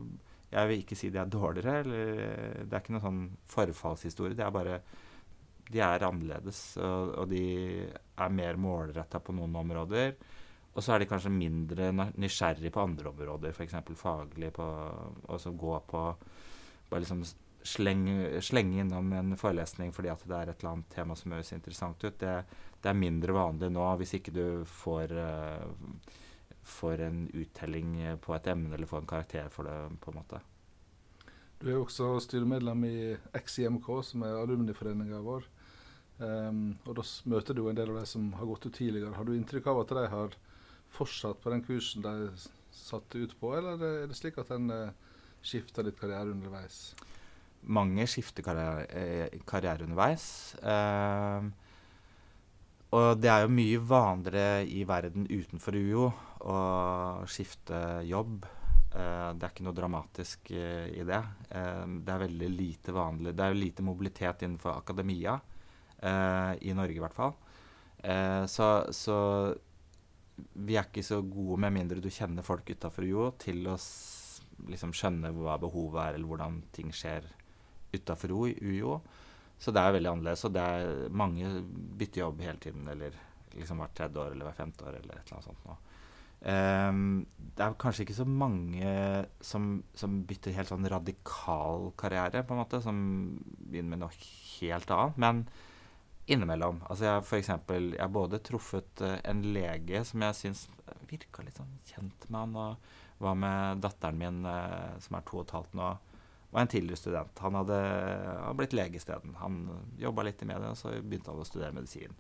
jeg 0.49 0.71
vil 0.71 0.83
ikke 0.83 0.97
si 0.97 1.11
de 1.13 1.21
er 1.21 1.31
dårligere. 1.31 1.83
Eller, 1.85 2.25
det 2.65 2.73
er 2.73 2.83
ikke 2.83 2.97
noen 2.97 3.05
sånn 3.05 3.23
forfallshistorie. 3.53 4.37
Det 4.39 4.47
er 4.47 4.55
bare 4.55 4.81
De 5.69 5.83
er 5.85 6.05
annerledes, 6.07 6.79
og, 6.81 7.11
og 7.21 7.27
de 7.29 7.43
er 7.85 8.31
mer 8.33 8.57
målretta 8.57 9.21
på 9.21 9.35
noen 9.37 9.57
områder. 9.61 10.15
Og 10.73 10.85
så 10.85 10.95
er 10.95 11.03
de 11.03 11.09
kanskje 11.11 11.33
mindre 11.35 11.91
nysgjerrig 12.17 12.71
på 12.73 12.81
andre 12.81 13.11
områder, 13.11 13.53
f.eks. 13.53 13.77
faglig, 13.99 14.53
på, 14.55 14.65
og 15.27 15.41
så 15.43 15.53
gå 15.53 15.75
på 15.91 16.05
Bare 16.89 17.03
liksom 17.03 17.21
slenge, 17.69 18.41
slenge 18.41 18.81
innom 18.81 19.11
en 19.13 19.35
forelesning 19.37 19.91
fordi 19.93 20.09
at 20.09 20.23
det 20.25 20.37
er 20.39 20.53
et 20.53 20.63
eller 20.63 20.71
annet 20.71 20.95
tema 20.95 21.17
som 21.19 21.35
høres 21.35 21.53
interessant 21.53 22.01
ut. 22.01 22.17
Det, 22.17 22.37
det 22.81 22.89
er 22.89 22.97
mindre 22.97 23.35
vanlig 23.37 23.69
nå 23.75 23.85
hvis 24.01 24.15
ikke 24.17 24.33
du 24.33 24.45
får 24.65 25.13
uh, 25.13 26.15
får 26.69 27.03
en 27.09 27.25
uttelling 27.33 27.97
på 28.23 28.37
et 28.37 28.47
emne 28.53 28.75
eller 28.77 28.89
får 28.91 29.03
en 29.03 29.11
karakter 29.11 29.49
for 29.53 29.69
det. 29.69 29.99
på 30.05 30.13
en 30.13 30.21
måte. 30.21 30.41
Du 31.59 31.71
er 31.73 31.81
også 31.81 32.13
styremedlem 32.23 32.85
i 32.87 32.99
XIMK, 33.35 33.89
som 34.07 34.23
er 34.23 34.37
alumniforeninga 34.39 35.19
vår. 35.25 35.49
Um, 36.19 36.79
og 36.87 36.97
Da 36.99 37.05
møter 37.31 37.55
du 37.55 37.65
en 37.67 37.79
del 37.79 37.91
av 37.91 38.01
de 38.01 38.07
som 38.11 38.33
har 38.39 38.47
gått 38.47 38.67
ut 38.67 38.75
tidligere. 38.75 39.15
Har 39.15 39.27
du 39.27 39.35
inntrykk 39.35 39.67
av 39.71 39.83
at 39.83 39.95
de 39.95 40.07
har 40.15 40.37
fortsatt 40.95 41.43
på 41.43 41.51
den 41.51 41.63
kursen 41.67 42.03
de 42.03 42.31
satte 42.75 43.19
ut 43.19 43.35
på, 43.41 43.53
eller 43.59 43.79
er 43.79 44.07
det 44.11 44.19
slik 44.19 44.39
at 44.39 44.51
en 44.55 44.71
uh, 44.71 44.95
skifter 45.43 45.87
litt 45.87 45.99
karriere 45.99 46.31
underveis? 46.31 46.95
Mange 47.67 48.07
skifter 48.07 48.47
karriere, 48.47 48.87
eh, 48.95 49.41
karriere 49.47 49.87
underveis. 49.87 50.55
Uh, 50.63 51.51
og 52.97 53.19
det 53.21 53.29
er 53.29 53.45
jo 53.45 53.53
mye 53.53 53.81
vanligere 53.85 54.63
i 54.65 54.85
verden 54.89 55.27
utenfor 55.29 55.77
UiO 55.77 56.07
å 56.49 56.61
skifte 57.29 58.01
jobb. 58.09 58.47
Uh, 58.89 59.35
det 59.37 59.45
er 59.45 59.53
ikke 59.53 59.67
noe 59.67 59.77
dramatisk 59.77 60.53
uh, 60.57 60.89
i 60.89 61.05
det. 61.07 61.21
Uh, 61.53 61.85
det 62.01 62.15
er 62.15 62.23
veldig 62.25 62.49
lite 62.55 62.95
vanlig. 62.97 63.35
Det 63.37 63.45
er 63.45 63.59
lite 63.59 63.85
mobilitet 63.85 64.47
innenfor 64.47 64.79
akademia, 64.79 65.39
i 65.99 66.73
Norge 66.79 66.95
i 66.95 67.01
hvert 67.03 67.17
fall. 67.17 67.33
Så, 68.47 68.67
så, 68.95 69.15
vi 70.63 70.77
er 70.79 70.87
ikke 70.87 71.03
så 71.03 71.17
gode, 71.27 71.57
med 71.65 71.75
mindre 71.75 71.99
du 71.99 72.07
kjenner 72.07 72.47
folk 72.47 72.71
utafor 72.71 73.03
UiO, 73.03 73.25
til 73.43 73.67
å 73.67 73.75
liksom 74.71 74.93
skjønne 74.95 75.33
hva 75.35 75.57
behovet 75.59 75.99
er, 76.05 76.15
eller 76.15 76.31
hvordan 76.31 76.61
ting 76.71 76.95
skjer 76.95 77.27
utafor 77.91 78.31
UiO. 78.31 79.01
Så 79.59 79.75
det 79.75 79.83
er 79.83 79.95
veldig 79.97 80.13
annerledes. 80.13 80.45
Og 80.47 80.55
det 80.55 80.63
er 80.63 81.15
mange 81.15 81.51
bytter 81.99 82.25
jobb 82.25 82.43
hele 82.47 82.63
tiden, 82.63 82.89
eller 82.89 83.17
liksom 83.59 83.83
hvert 83.83 83.95
tredje 83.99 84.23
år 84.23 84.35
eller 84.35 84.49
hvert 84.49 84.61
femte 84.61 84.87
år 84.87 84.99
eller 85.01 85.19
et 85.19 85.31
eller 85.31 85.39
annet 85.39 85.49
sånt. 85.49 85.87
Um, 86.39 87.25
det 87.57 87.65
er 87.65 87.73
kanskje 87.83 88.05
ikke 88.05 88.15
så 88.21 88.27
mange 88.31 88.91
som, 89.43 89.81
som, 89.99 90.21
bytter 90.29 90.55
helt 90.55 90.71
sånn 90.71 90.87
radikal 90.87 91.89
karriere, 91.99 92.45
på 92.47 92.55
en 92.55 92.61
måte, 92.61 92.79
som 92.85 93.01
begynner 93.59 93.97
med 93.97 94.05
noe 94.05 94.29
helt 94.61 94.95
annet. 94.95 95.19
Men 95.19 95.43
innimellom. 96.29 96.83
Altså 96.87 97.09
jeg, 97.09 97.25
for 97.27 97.41
eksempel, 97.41 97.91
jeg 97.97 98.05
har 98.05 98.15
både 98.15 98.43
truffet 98.47 99.03
uh, 99.03 99.17
en 99.27 99.43
lege 99.57 100.05
som 100.07 100.23
jeg 100.29 100.39
syns 100.39 100.67
virka 101.11 101.43
litt 101.43 101.59
sånn 101.59 101.79
kjent 101.89 102.29
med 102.29 102.41
han, 102.45 102.57
og 102.63 103.25
var 103.25 103.35
med 103.35 103.83
datteren 103.83 104.21
min, 104.21 104.45
uh, 104.47 104.95
som 105.03 105.19
er 105.19 105.27
to 105.27 105.41
og 105.41 105.49
et 105.49 105.57
halvt 105.57 105.75
nå 105.81 105.97
var 106.51 106.65
en 106.65 106.71
tidligere 106.73 106.97
student. 106.97 107.39
Han 107.45 107.55
hadde, 107.61 107.79
hadde 108.41 108.59
blitt 108.61 108.77
lege 108.77 109.01
isteden. 109.01 109.35
Han 109.43 109.59
jobba 110.01 110.25
litt 110.29 110.43
i 110.43 110.49
media, 110.49 110.73
og 110.73 110.79
så 110.81 110.95
begynte 110.97 111.33
han 111.33 111.43
å 111.43 111.49
studere 111.49 111.77
medisin. 111.77 112.15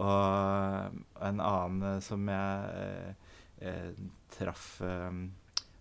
Og 0.00 0.98
en 1.26 1.42
annen 1.42 2.02
som 2.02 2.28
jeg 2.30 3.14
eh, 3.60 4.02
traff 4.34 4.80
eh, 4.86 5.10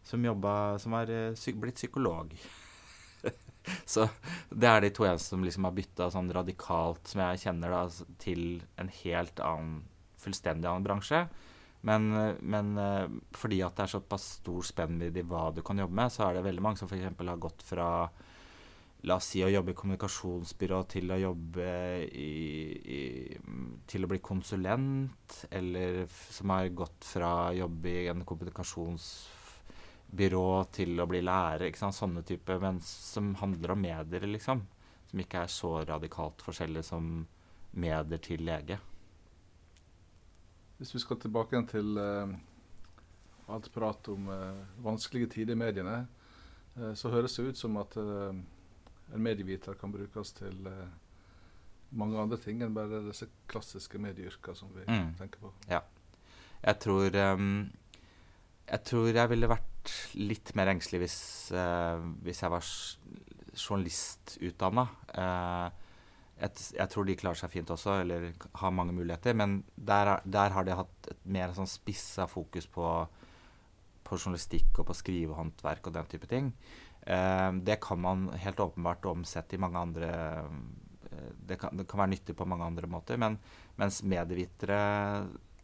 som 0.10 0.26
jobba 0.26 0.80
Som 0.82 0.96
var 0.98 1.12
eh, 1.14 1.36
psy 1.38 1.54
blitt 1.54 1.78
psykolog. 1.78 2.34
så 3.94 4.08
det 4.50 4.70
er 4.70 4.82
de 4.82 4.90
to 4.94 5.06
eneste 5.06 5.36
som 5.36 5.46
liksom 5.46 5.68
har 5.68 5.78
bytta 5.78 6.10
sånn 6.14 6.34
radikalt, 6.34 7.06
som 7.10 7.22
jeg 7.22 7.44
kjenner, 7.46 7.76
da, 7.76 8.16
til 8.22 8.64
en 8.82 8.90
helt 9.04 9.42
annen, 9.46 9.84
fullstendig 10.20 10.70
annen 10.70 10.88
bransje. 10.88 11.28
Men, 11.88 12.10
men, 12.42 12.78
eh, 12.78 13.08
fordi 13.32 13.62
at 13.64 13.78
det 13.78 13.84
er 13.86 13.94
såpass 13.94 14.24
stor 14.42 14.64
spennvidde 14.68 15.20
i 15.22 15.28
hva 15.28 15.46
du 15.56 15.62
kan 15.64 15.80
jobbe 15.80 15.96
med, 15.96 16.12
så 16.12 16.26
er 16.26 16.34
det 16.36 16.48
veldig 16.50 16.64
mange 16.66 16.78
som 16.82 16.90
f.eks. 16.90 17.16
har 17.16 17.46
gått 17.48 17.62
fra 17.64 17.88
La 19.08 19.16
oss 19.16 19.30
si 19.32 19.40
å 19.40 19.48
jobbe 19.48 19.72
i 19.72 19.78
kommunikasjonsbyrå 19.80 20.78
til 20.92 21.08
å 21.16 21.18
jobbe 21.22 21.68
i, 22.04 22.36
i, 22.84 23.32
til 23.88 24.04
å 24.04 24.12
bli 24.12 24.20
konsulent, 24.20 25.48
eller 25.56 26.04
som 26.12 26.52
har 26.52 26.68
gått 26.76 27.08
fra 27.08 27.46
å 27.46 27.56
jobbe 27.56 27.88
i 27.94 28.12
en 28.12 28.28
kommunikasjonsbyrå 28.28 30.68
til 30.76 31.00
å 31.00 31.08
bli 31.08 31.24
lærer. 31.24 31.64
ikke 31.70 31.80
sant, 31.86 31.96
Sånne 31.96 32.28
typer, 32.28 32.60
men 32.60 32.84
som 32.84 33.40
handler 33.40 33.72
om 33.72 33.80
medier, 33.88 34.28
liksom. 34.28 34.68
Som 35.08 35.24
ikke 35.24 35.40
er 35.46 35.50
så 35.56 35.80
radikalt 35.88 36.44
forskjellig 36.44 36.84
som 36.92 37.24
medier 37.80 38.20
til 38.20 38.44
lege. 38.44 38.84
Hvis 40.80 40.94
vi 40.96 41.02
skal 41.04 41.20
tilbake 41.20 41.56
igjen 41.56 41.68
til 41.68 41.98
uh, 42.00 42.32
alt 43.52 43.68
prat 43.76 44.08
om 44.14 44.30
uh, 44.32 44.62
vanskelige 44.86 45.28
tider 45.34 45.58
i 45.58 45.60
mediene, 45.60 45.98
uh, 46.78 46.94
så 46.96 47.12
høres 47.12 47.36
det 47.36 47.50
ut 47.50 47.60
som 47.60 47.76
at 47.82 47.98
en 48.00 48.46
medieviter 49.26 49.76
kan 49.76 49.92
brukes 49.92 50.32
til 50.38 50.70
mange 51.98 52.20
andre 52.22 52.38
ting 52.38 52.62
enn 52.62 52.76
bare 52.76 53.02
disse 53.08 53.26
klassiske 53.50 54.00
medieyrkene 54.00 54.56
som 54.56 54.70
vi 54.76 54.86
mm. 54.86 55.16
tenker 55.20 55.42
på. 55.42 55.52
Ja. 55.72 55.82
Jeg 56.62 56.76
tror 56.84 57.16
um, 57.40 57.70
Jeg 58.68 58.84
tror 58.86 59.08
jeg 59.08 59.32
ville 59.32 59.50
vært 59.50 59.94
litt 60.20 60.52
mer 60.60 60.70
engstelig 60.70 61.00
hvis, 61.06 61.20
hvis 62.22 62.42
jeg 62.44 62.52
var 62.54 62.68
journalistutdanna. 63.58 64.86
Uh, 65.16 65.89
jeg, 66.40 66.52
jeg, 66.78 66.88
tror 66.92 67.08
de 67.08 67.16
klarer 67.20 67.40
seg 67.40 67.52
fint 67.54 67.72
også, 67.74 68.00
eller 68.04 68.30
har 68.62 68.76
mange 68.76 68.96
muligheter. 68.96 69.36
Men 69.38 69.60
der, 69.76 70.16
der 70.24 70.56
har 70.56 70.68
de 70.68 70.78
hatt 70.80 71.10
et 71.12 71.26
mer 71.28 71.56
sånn 71.56 71.70
spissa 71.70 72.28
fokus 72.32 72.70
på, 72.72 72.86
på, 74.08 74.20
journalistikk 74.20 74.80
og 74.80 74.90
på 74.90 74.98
skrivehåndverk 75.02 75.90
og 75.90 75.98
den 75.98 76.10
type 76.12 76.30
ting. 76.32 76.54
Eh, 77.02 77.50
det 77.66 77.80
kan 77.84 78.02
man 78.04 78.30
helt 78.40 78.64
åpenbart 78.64 79.10
omsette 79.12 79.58
i 79.58 79.62
mange 79.62 79.82
andre 79.82 80.12
eh, 81.10 81.30
det, 81.50 81.58
kan, 81.60 81.76
det, 81.76 81.88
kan, 81.90 82.04
være 82.04 82.14
nyttig 82.16 82.38
på 82.40 82.48
mange 82.48 82.68
andre 82.68 82.90
måter. 82.92 83.20
Men, 83.20 83.40
mens 83.80 84.04
medievitere 84.08 84.80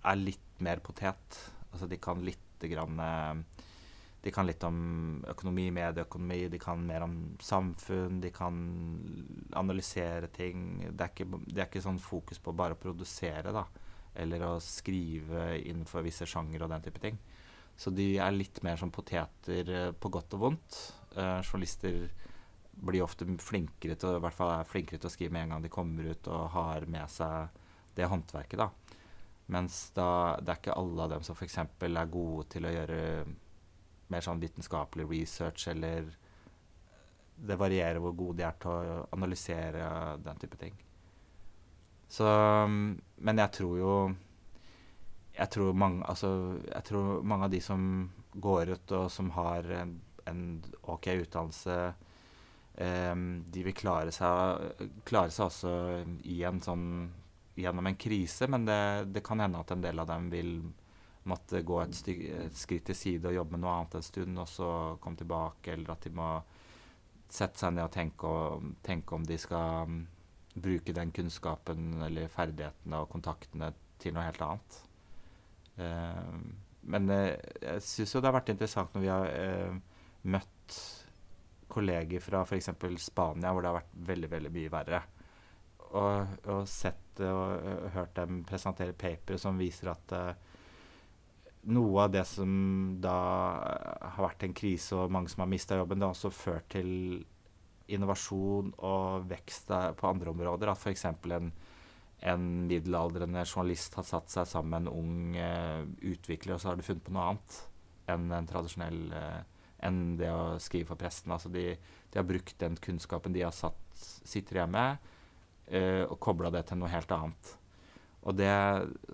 er 0.05 0.19
litt 0.19 0.63
mer 0.65 0.83
potet. 0.83 1.39
Altså 1.71 1.87
de 1.91 1.99
kan 2.01 2.23
lite 2.23 2.71
grann 2.71 2.99
eh, 2.99 3.63
de 4.25 4.31
kan 4.33 4.47
litt 4.47 4.63
om 4.65 4.77
økonomi, 5.29 5.67
medieøkonomi, 5.75 6.39
de 6.49 6.57
kan 6.57 6.81
mer 6.81 7.03
om 7.05 7.13
samfunn, 7.45 8.17
de 8.23 8.31
kan 8.33 8.55
analysere 9.53 10.31
ting. 10.33 10.79
Det 10.89 11.05
er 11.05 11.11
ikke, 11.11 11.27
det 11.45 11.61
er 11.61 11.67
ikke 11.67 11.83
sånn 11.85 12.01
fokus 12.01 12.41
på 12.41 12.55
bare 12.57 12.73
å 12.73 12.79
produsere, 12.81 13.53
da. 13.53 13.67
Eller 14.17 14.47
å 14.47 14.55
skrive 14.63 15.51
innenfor 15.59 16.01
visse 16.07 16.25
sjangere 16.25 16.65
og 16.65 16.73
den 16.73 16.87
type 16.87 17.03
ting. 17.03 17.21
Så 17.77 17.93
de 17.93 18.15
er 18.17 18.33
litt 18.33 18.63
mer 18.65 18.81
som 18.81 18.89
poteter 18.95 19.69
eh, 19.69 19.91
på 19.93 20.09
godt 20.09 20.33
og 20.39 20.43
vondt. 20.47 20.79
Eh, 21.13 21.37
journalister 21.43 22.07
blir 22.75 23.05
ofte 23.05 23.29
flinkere 23.45 23.93
til, 23.99 24.17
i 24.17 24.25
hvert 24.25 24.41
fall 24.41 24.55
er 24.55 24.67
flinkere 24.67 25.03
til 25.03 25.11
å 25.11 25.13
skrive 25.13 25.37
med 25.37 25.45
en 25.45 25.55
gang 25.55 25.69
de 25.69 25.73
kommer 25.77 26.09
ut 26.09 26.33
og 26.33 26.49
har 26.55 26.89
med 26.89 27.13
seg 27.13 27.61
det 27.95 28.09
håndverket. 28.09 28.57
da. 28.57 28.71
Mens 29.53 29.91
da, 29.93 30.09
det 30.41 30.49
er 30.49 30.63
ikke 30.63 30.81
alle 30.81 31.05
av 31.05 31.13
dem 31.13 31.25
som 31.27 31.37
f.eks. 31.37 31.61
er 31.61 32.09
gode 32.09 32.49
til 32.49 32.65
å 32.65 32.73
gjøre 32.73 33.01
mer 34.13 34.25
sånn 34.25 34.41
vitenskapelig 34.41 35.07
research, 35.09 35.67
eller 35.71 36.11
det 37.35 37.57
varierer 37.59 37.99
hvor 37.99 38.15
gode 38.15 38.39
de 38.39 38.45
er 38.47 38.59
til 38.61 38.71
å 38.71 38.99
analysere 39.15 39.87
den 40.23 40.39
type 40.39 40.59
ting. 40.61 40.75
Så 42.07 42.25
Men 43.17 43.41
jeg 43.41 43.51
tror 43.51 43.77
jo 43.79 43.95
jeg 45.35 45.51
tror, 45.51 45.73
mange, 45.75 46.05
altså, 46.07 46.29
jeg 46.63 46.83
tror 46.87 47.23
mange 47.27 47.47
av 47.47 47.51
de 47.51 47.59
som 47.63 47.81
går 48.31 48.71
ut 48.75 48.91
og 48.95 49.09
som 49.11 49.31
har 49.35 49.67
en, 49.81 49.91
en 50.31 50.41
OK 50.93 51.09
utdannelse, 51.11 51.75
um, 52.79 53.25
de 53.51 53.65
vil 53.65 53.75
klare 53.75 54.13
seg, 54.15 54.87
klare 55.07 55.33
seg 55.35 55.49
også 55.49 55.73
i 56.31 56.41
en 56.47 56.61
sånn, 56.63 56.87
gjennom 57.59 57.91
en 57.91 57.99
krise, 57.99 58.47
men 58.51 58.67
det, 58.67 58.79
det 59.15 59.23
kan 59.27 59.43
hende 59.43 59.59
at 59.59 59.75
en 59.75 59.83
del 59.83 59.99
av 60.03 60.07
dem 60.11 60.31
vil 60.31 60.55
måtte 61.29 61.61
gå 61.65 61.79
et, 61.81 62.01
et, 62.13 62.57
skritt 62.57 62.85
til 62.89 62.97
side 62.97 63.29
og 63.29 63.37
jobbe 63.39 63.55
med 63.55 63.63
noe 63.63 63.77
annet 63.79 63.97
en 63.97 64.05
stund, 64.05 64.37
og 64.41 64.49
så 64.49 64.69
komme 65.01 65.19
tilbake, 65.19 65.73
eller 65.73 65.95
at 65.95 66.05
de 66.05 66.11
må 66.15 66.27
sette 67.31 67.59
seg 67.59 67.73
ned 67.73 67.87
og 67.87 67.93
tenke, 67.95 68.29
og, 68.29 68.67
tenke 68.85 69.17
om 69.17 69.25
de 69.25 69.37
skal 69.41 69.89
um, 69.89 70.03
bruke 70.55 70.93
den 70.95 71.11
kunnskapen 71.15 72.03
eller 72.05 72.31
ferdighetene 72.31 73.01
og 73.01 73.09
kontaktene 73.11 73.71
til 74.01 74.15
noe 74.15 74.27
helt 74.27 74.43
annet. 74.45 74.77
Uh, 75.79 76.37
men 76.93 77.09
uh, 77.09 77.33
jeg 77.33 77.83
syns 77.83 78.13
jo 78.13 78.21
det 78.21 78.29
har 78.29 78.37
vært 78.37 78.53
interessant 78.53 78.93
når 78.93 79.03
vi 79.03 79.11
har 79.11 79.33
uh, 79.33 80.05
møtt 80.29 80.79
kolleger 81.75 82.21
fra 82.21 82.45
f.eks. 82.45 82.69
Spania, 83.01 83.51
hvor 83.51 83.65
det 83.65 83.71
har 83.71 83.81
vært 83.81 84.01
veldig, 84.13 84.29
veldig 84.31 84.53
mye 84.53 84.71
verre. 84.71 85.01
Og, 85.95 86.37
og 86.53 86.67
sett 86.69 87.19
og 87.25 87.91
hørt 87.95 88.13
dem 88.17 88.43
presentere 88.47 88.93
paper 88.99 89.39
som 89.39 89.57
viser 89.59 89.89
at 89.93 90.13
noe 91.65 92.03
av 92.03 92.11
det 92.13 92.23
som 92.29 92.49
da 93.01 93.15
har 94.01 94.25
vært 94.27 94.45
en 94.45 94.55
krise, 94.57 94.95
og 94.97 95.13
mange 95.13 95.31
som 95.31 95.43
har 95.43 95.51
mista 95.51 95.77
jobben, 95.79 95.99
det 95.99 96.07
har 96.07 96.15
også 96.15 96.33
ført 96.33 96.67
til 96.75 97.23
innovasjon 97.91 98.71
og 98.85 99.25
vekst 99.29 99.71
på 99.97 100.09
andre 100.09 100.33
områder. 100.33 100.71
At 100.71 100.81
f.eks. 100.81 101.05
En, 101.07 101.51
en 102.25 102.45
middelaldrende 102.69 103.45
journalist 103.45 103.97
har 103.99 104.07
satt 104.07 104.31
seg 104.33 104.49
sammen 104.49 104.75
med 104.75 104.85
en 104.85 104.93
ung 104.93 105.39
uh, 105.39 106.13
utvikler, 106.13 106.55
og 106.55 106.61
så 106.61 106.71
har 106.71 106.79
de 106.79 106.87
funnet 106.87 107.05
på 107.05 107.15
noe 107.15 107.31
annet 107.33 107.59
enn 108.13 108.29
en 108.37 108.47
tradisjonell 108.49 109.01
uh, 109.13 109.41
enn 109.85 110.15
det 110.19 110.29
å 110.31 110.55
skrive 110.61 110.91
for 110.91 111.01
presten. 111.01 111.33
Altså 111.33 111.51
de, 111.53 111.67
de, 111.75 112.17
har 112.17 112.27
brukt 112.27 112.57
den 112.61 112.77
kunnskapen 112.81 113.35
de 113.35 113.45
har 113.45 113.53
satt, 113.55 113.81
sitter 114.25 114.61
hjemme, 114.61 114.87
uh, 115.73 116.03
og 116.07 116.17
kobla 116.21 116.53
det 116.53 116.65
til 116.69 116.81
noe 116.81 116.93
helt 116.93 117.13
annet. 117.13 117.53
Og 118.25 118.33
det, 118.37 118.49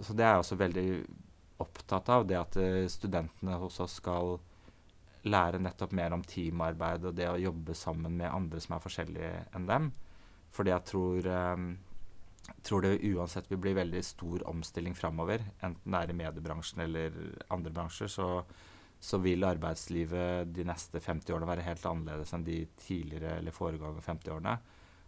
så 0.06 0.16
det 0.16 0.24
er 0.24 0.40
også 0.40 0.56
veldig 0.60 0.88
opptatt 1.62 2.10
av 2.14 2.26
det 2.30 2.40
at 2.40 2.58
eh, 2.60 2.88
studentene 2.92 3.60
hos 3.62 3.80
oss 3.84 4.00
skal 4.02 4.38
lære 5.28 5.62
nettopp 5.62 5.94
mer 5.94 6.16
om 6.16 6.24
teamarbeid 6.26 7.06
og 7.06 7.16
det 7.18 7.30
å 7.30 7.40
jobbe 7.40 7.76
sammen 7.78 8.16
med 8.18 8.32
andre 8.32 8.62
som 8.64 8.76
er 8.76 8.84
forskjellige 8.84 9.32
enn 9.58 9.68
dem. 9.70 9.92
Fordi 10.52 10.74
jeg 10.74 10.86
tror, 10.90 11.28
um, 11.30 11.68
tror 12.66 12.84
det 12.84 12.98
uansett 13.12 13.48
vil 13.52 13.62
bli 13.62 13.76
veldig 13.78 14.02
stor 14.04 14.44
omstilling 14.50 14.98
framover. 14.98 15.46
Enten 15.62 15.94
det 15.94 16.02
er 16.02 16.12
i 16.12 16.18
mediebransjen 16.24 16.84
eller 16.88 17.22
andre 17.54 17.74
bransjer, 17.76 18.12
så, 18.12 18.28
så, 19.00 19.22
vil 19.24 19.46
arbeidslivet 19.48 20.52
de 20.56 20.66
neste 20.68 21.00
50 21.00 21.36
årene 21.36 21.52
være 21.54 21.68
helt 21.70 21.86
annerledes 21.88 22.34
enn 22.36 22.48
de 22.48 22.64
tidligere 22.82 23.38
eller 23.40 23.56
foregående 23.56 24.04
50 24.04 24.36
årene. 24.36 24.58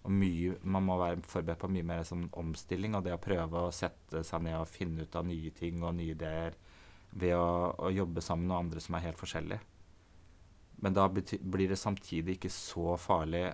Og 0.04 0.12
mye, 0.12 0.58
man 0.68 0.84
må 0.84 0.98
være 1.00 1.24
forberedt 1.32 1.62
på 1.62 1.72
mye 1.72 1.88
mer 1.88 2.04
sånn 2.08 2.26
omstilling 2.40 2.98
og 2.98 3.06
det 3.06 3.14
å 3.16 3.22
prøve 3.24 3.62
å 3.64 3.74
sette 3.76 4.24
seg 4.28 4.44
ned 4.44 4.58
og 4.60 4.68
finne 4.68 5.06
ut 5.06 5.16
av 5.16 5.28
nye 5.28 5.52
ting 5.56 5.84
og 5.84 5.96
nye 5.96 6.12
ideer 6.12 6.58
ved 7.14 7.36
å, 7.38 7.72
å 7.88 7.92
jobbe 7.94 8.24
sammen 8.26 8.50
med 8.50 8.58
andre 8.58 8.84
som 8.84 8.98
er 8.98 9.06
helt 9.06 9.22
forskjellige. 9.22 9.62
Men 10.84 10.96
da 10.98 11.06
blir 11.08 11.70
det 11.70 11.80
samtidig 11.80 12.36
ikke 12.36 12.52
så 12.52 12.98
farlig 13.00 13.46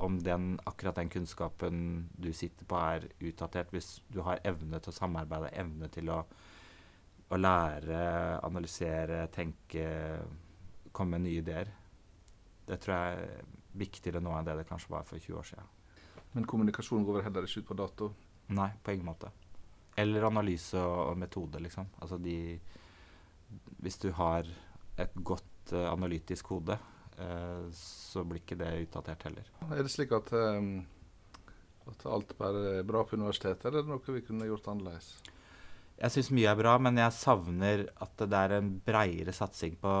om 0.00 0.16
den, 0.24 0.54
akkurat 0.64 0.96
den 0.96 1.10
kunnskapen 1.12 1.82
du 2.16 2.30
sitter 2.32 2.64
på, 2.64 2.78
er 2.80 3.04
utdatert, 3.20 3.72
hvis 3.74 3.98
du 4.08 4.22
har 4.24 4.40
evne 4.48 4.80
til 4.80 4.94
å 4.94 4.96
samarbeide, 4.96 5.50
evne 5.60 5.90
til 5.92 6.08
å, 6.14 6.22
å 7.28 7.40
lære, 7.40 7.98
analysere, 8.46 9.26
tenke, 9.34 9.84
komme 10.96 11.18
med 11.18 11.26
nye 11.26 11.42
ideer. 11.42 11.74
Det 12.70 12.80
tror 12.80 12.96
jeg 12.96 13.20
er 13.26 13.44
viktigere 13.84 14.24
nå 14.24 14.32
enn 14.38 14.48
det 14.48 14.56
det 14.62 14.68
kanskje 14.70 14.94
var 14.94 15.04
for 15.04 15.20
20 15.20 15.42
år 15.42 15.50
siden. 15.52 15.68
Men 16.32 16.46
kommunikasjon 16.46 17.04
går 17.04 17.18
vel 17.18 17.26
heller 17.26 17.46
ikke 17.46 17.64
ut 17.64 17.70
på 17.70 17.78
dato? 17.78 18.10
Nei, 18.54 18.70
på 18.82 18.94
ingen 18.94 19.08
måte. 19.10 19.30
Eller 19.98 20.26
analyse 20.26 20.78
og, 20.78 21.16
metode, 21.18 21.62
liksom. 21.62 21.88
Altså 22.00 22.18
de 22.18 22.58
Hvis 23.82 23.98
du 23.98 24.10
har 24.14 24.46
et 25.00 25.14
godt 25.14 25.72
uh, 25.72 25.90
analytisk 25.90 26.52
hode, 26.54 26.76
uh, 27.18 27.66
så 27.74 28.22
blir 28.24 28.42
ikke 28.42 28.58
det 28.60 28.70
utdatert 28.84 29.26
heller. 29.26 29.50
Er 29.70 29.82
det 29.82 29.90
slik 29.90 30.12
at, 30.14 30.30
um, 30.32 30.84
at 31.90 32.06
alt 32.06 32.36
bare 32.38 32.78
er 32.78 32.86
bra 32.86 33.02
på 33.02 33.18
universitetet, 33.18 33.66
eller 33.66 33.80
er 33.80 33.88
det 33.88 33.90
noe 33.90 34.14
vi 34.14 34.22
kunne 34.26 34.46
gjort 34.46 34.70
annerledes? 34.70 35.16
Jeg 36.00 36.14
syns 36.14 36.30
mye 36.32 36.48
er 36.52 36.56
bra, 36.56 36.76
men 36.80 36.96
jeg 36.96 37.12
savner 37.12 37.82
at 38.00 38.22
det 38.22 38.38
er 38.38 38.54
en 38.56 38.70
breiere 38.86 39.34
satsing 39.36 39.74
på 39.82 39.92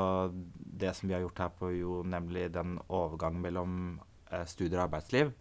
det 0.54 0.94
som 0.96 1.10
vi 1.10 1.16
har 1.16 1.24
gjort 1.26 1.42
her 1.42 1.50
på 1.58 1.74
jo, 1.74 2.00
nemlig 2.06 2.46
den 2.54 2.78
overgangen 2.86 3.42
mellom 3.42 3.74
uh, 4.30 4.44
studier 4.46 4.78
og 4.78 4.86
arbeidsliv 4.86 5.34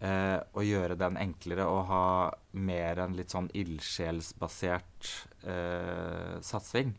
eh, 0.00 0.38
å 0.40 0.64
gjøre 0.64 0.98
den 0.98 1.18
enklere 1.20 1.68
og 1.68 1.84
ha 1.90 2.08
mer 2.56 3.04
en 3.04 3.14
litt 3.18 3.32
sånn 3.32 3.50
ildsjelsbasert 3.56 5.12
eh, 5.44 6.36
satsing. 6.44 6.96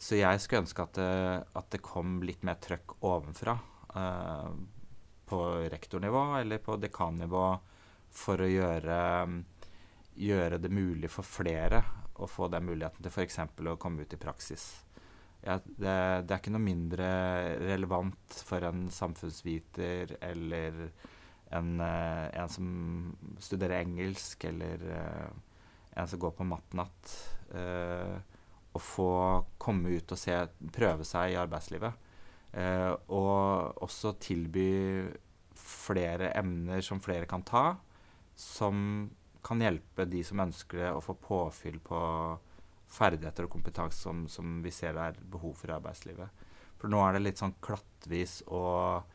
Så 0.00 0.16
jeg 0.16 0.40
skulle 0.40 0.64
ønske 0.64 0.84
at 0.84 0.96
det, 0.96 1.14
at 1.60 1.72
det 1.72 1.84
kom 1.84 2.20
litt 2.24 2.44
mer 2.46 2.60
trøkk 2.60 2.98
ovenfra. 3.04 3.58
Eh, 3.94 4.52
på 5.30 5.40
rektornivå 5.70 6.22
eller 6.40 6.58
på 6.58 6.74
dekannivå 6.82 7.44
for 8.10 8.42
å 8.42 8.48
gjøre, 8.50 8.96
gjøre 10.18 10.58
det 10.58 10.70
mulig 10.74 11.10
for 11.12 11.22
flere 11.22 11.84
å 12.18 12.26
få 12.26 12.48
den 12.50 12.66
muligheten 12.66 13.04
til 13.04 13.12
f.eks. 13.12 13.38
å 13.38 13.76
komme 13.78 14.02
ut 14.02 14.16
i 14.16 14.18
praksis. 14.20 14.64
Ja, 15.40 15.56
det, 15.64 15.94
det, 16.26 16.34
er 16.34 16.40
ikke 16.40 16.52
noe 16.52 16.64
mindre 16.64 17.10
relevant 17.62 18.40
for 18.44 18.66
en 18.66 18.88
samfunnsviter 18.92 20.16
eller 20.18 20.82
en, 21.50 21.80
eh, 21.80 22.40
en, 22.40 22.48
som 22.48 23.16
studerer 23.38 23.80
engelsk, 23.80 24.44
eller 24.44 24.84
eh, 24.96 25.30
en 25.98 26.08
som 26.08 26.20
går 26.22 26.34
på 26.38 26.46
matnatt, 26.46 27.14
eh, 27.54 28.18
å 28.72 28.78
få 28.78 29.12
komme 29.58 29.96
ut 29.96 30.12
og 30.14 30.18
se, 30.18 30.36
prøve 30.72 31.06
seg 31.06 31.34
i 31.34 31.40
arbeidslivet. 31.40 32.06
og 32.50 33.76
også 33.78 34.10
tilby 34.18 35.06
flere 35.54 36.32
emner 36.34 36.80
som 36.82 36.98
flere 37.00 37.26
kan 37.30 37.44
ta, 37.46 37.76
som 38.34 39.08
kan 39.46 39.62
hjelpe 39.62 40.04
de 40.10 40.24
som 40.26 40.42
ønsker 40.42 40.78
det, 40.82 40.88
å 40.90 41.02
få 41.04 41.14
påfyll 41.14 41.78
på 41.78 42.00
ferdigheter 42.90 43.46
og 43.46 43.54
kompetanse 43.54 44.02
som, 44.02 44.24
som 44.26 44.58
vi 44.64 44.72
ser 44.74 44.96
det 44.96 45.04
er 45.12 45.20
behov 45.30 45.54
for 45.60 45.70
i 45.70 45.76
arbeidslivet. 45.76 46.42
For 46.80 46.90
nå 46.90 46.98
er 47.04 47.14
det 47.14 47.22
litt 47.22 47.38
sånn 47.38 47.54
klattvis 47.62 48.40
og 48.48 49.06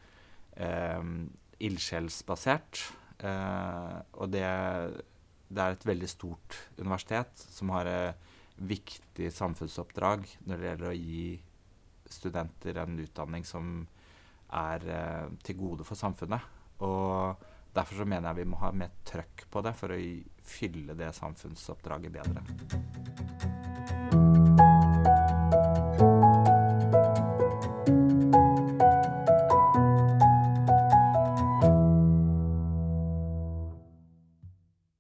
eh, 0.56 1.02
ildsjelsbasert. 1.64 2.82
Eh, 3.24 3.98
og 4.20 4.32
det, 4.34 4.46
det, 5.48 5.62
er 5.62 5.76
et 5.76 5.88
veldig 5.88 6.10
stort 6.12 6.60
universitet 6.80 7.46
som 7.48 7.72
har 7.76 7.90
et 7.90 8.32
viktig 8.56 9.32
samfunnsoppdrag 9.36 10.28
når 10.48 10.60
det 10.62 10.70
gjelder 10.70 10.92
å 10.92 11.00
gi 11.00 11.26
studenter 12.12 12.80
en 12.84 13.00
utdanning 13.02 13.48
som 13.48 13.76
er 14.54 14.88
eh, 14.92 15.28
til 15.44 15.60
gode 15.60 15.88
for 15.88 16.00
samfunnet. 16.00 16.54
Og 16.86 17.46
derfor 17.76 18.02
så 18.02 18.08
mener 18.08 18.30
jeg 18.30 18.44
vi 18.44 18.50
må 18.52 18.62
ha 18.62 18.72
mer 18.76 18.96
trøkk 19.08 19.48
på 19.52 19.66
det 19.66 19.76
for 19.80 19.96
å 19.96 20.00
fylle 20.46 20.98
det 20.98 21.12
samfunnsoppdraget 21.18 22.20
bedre. 22.20 23.55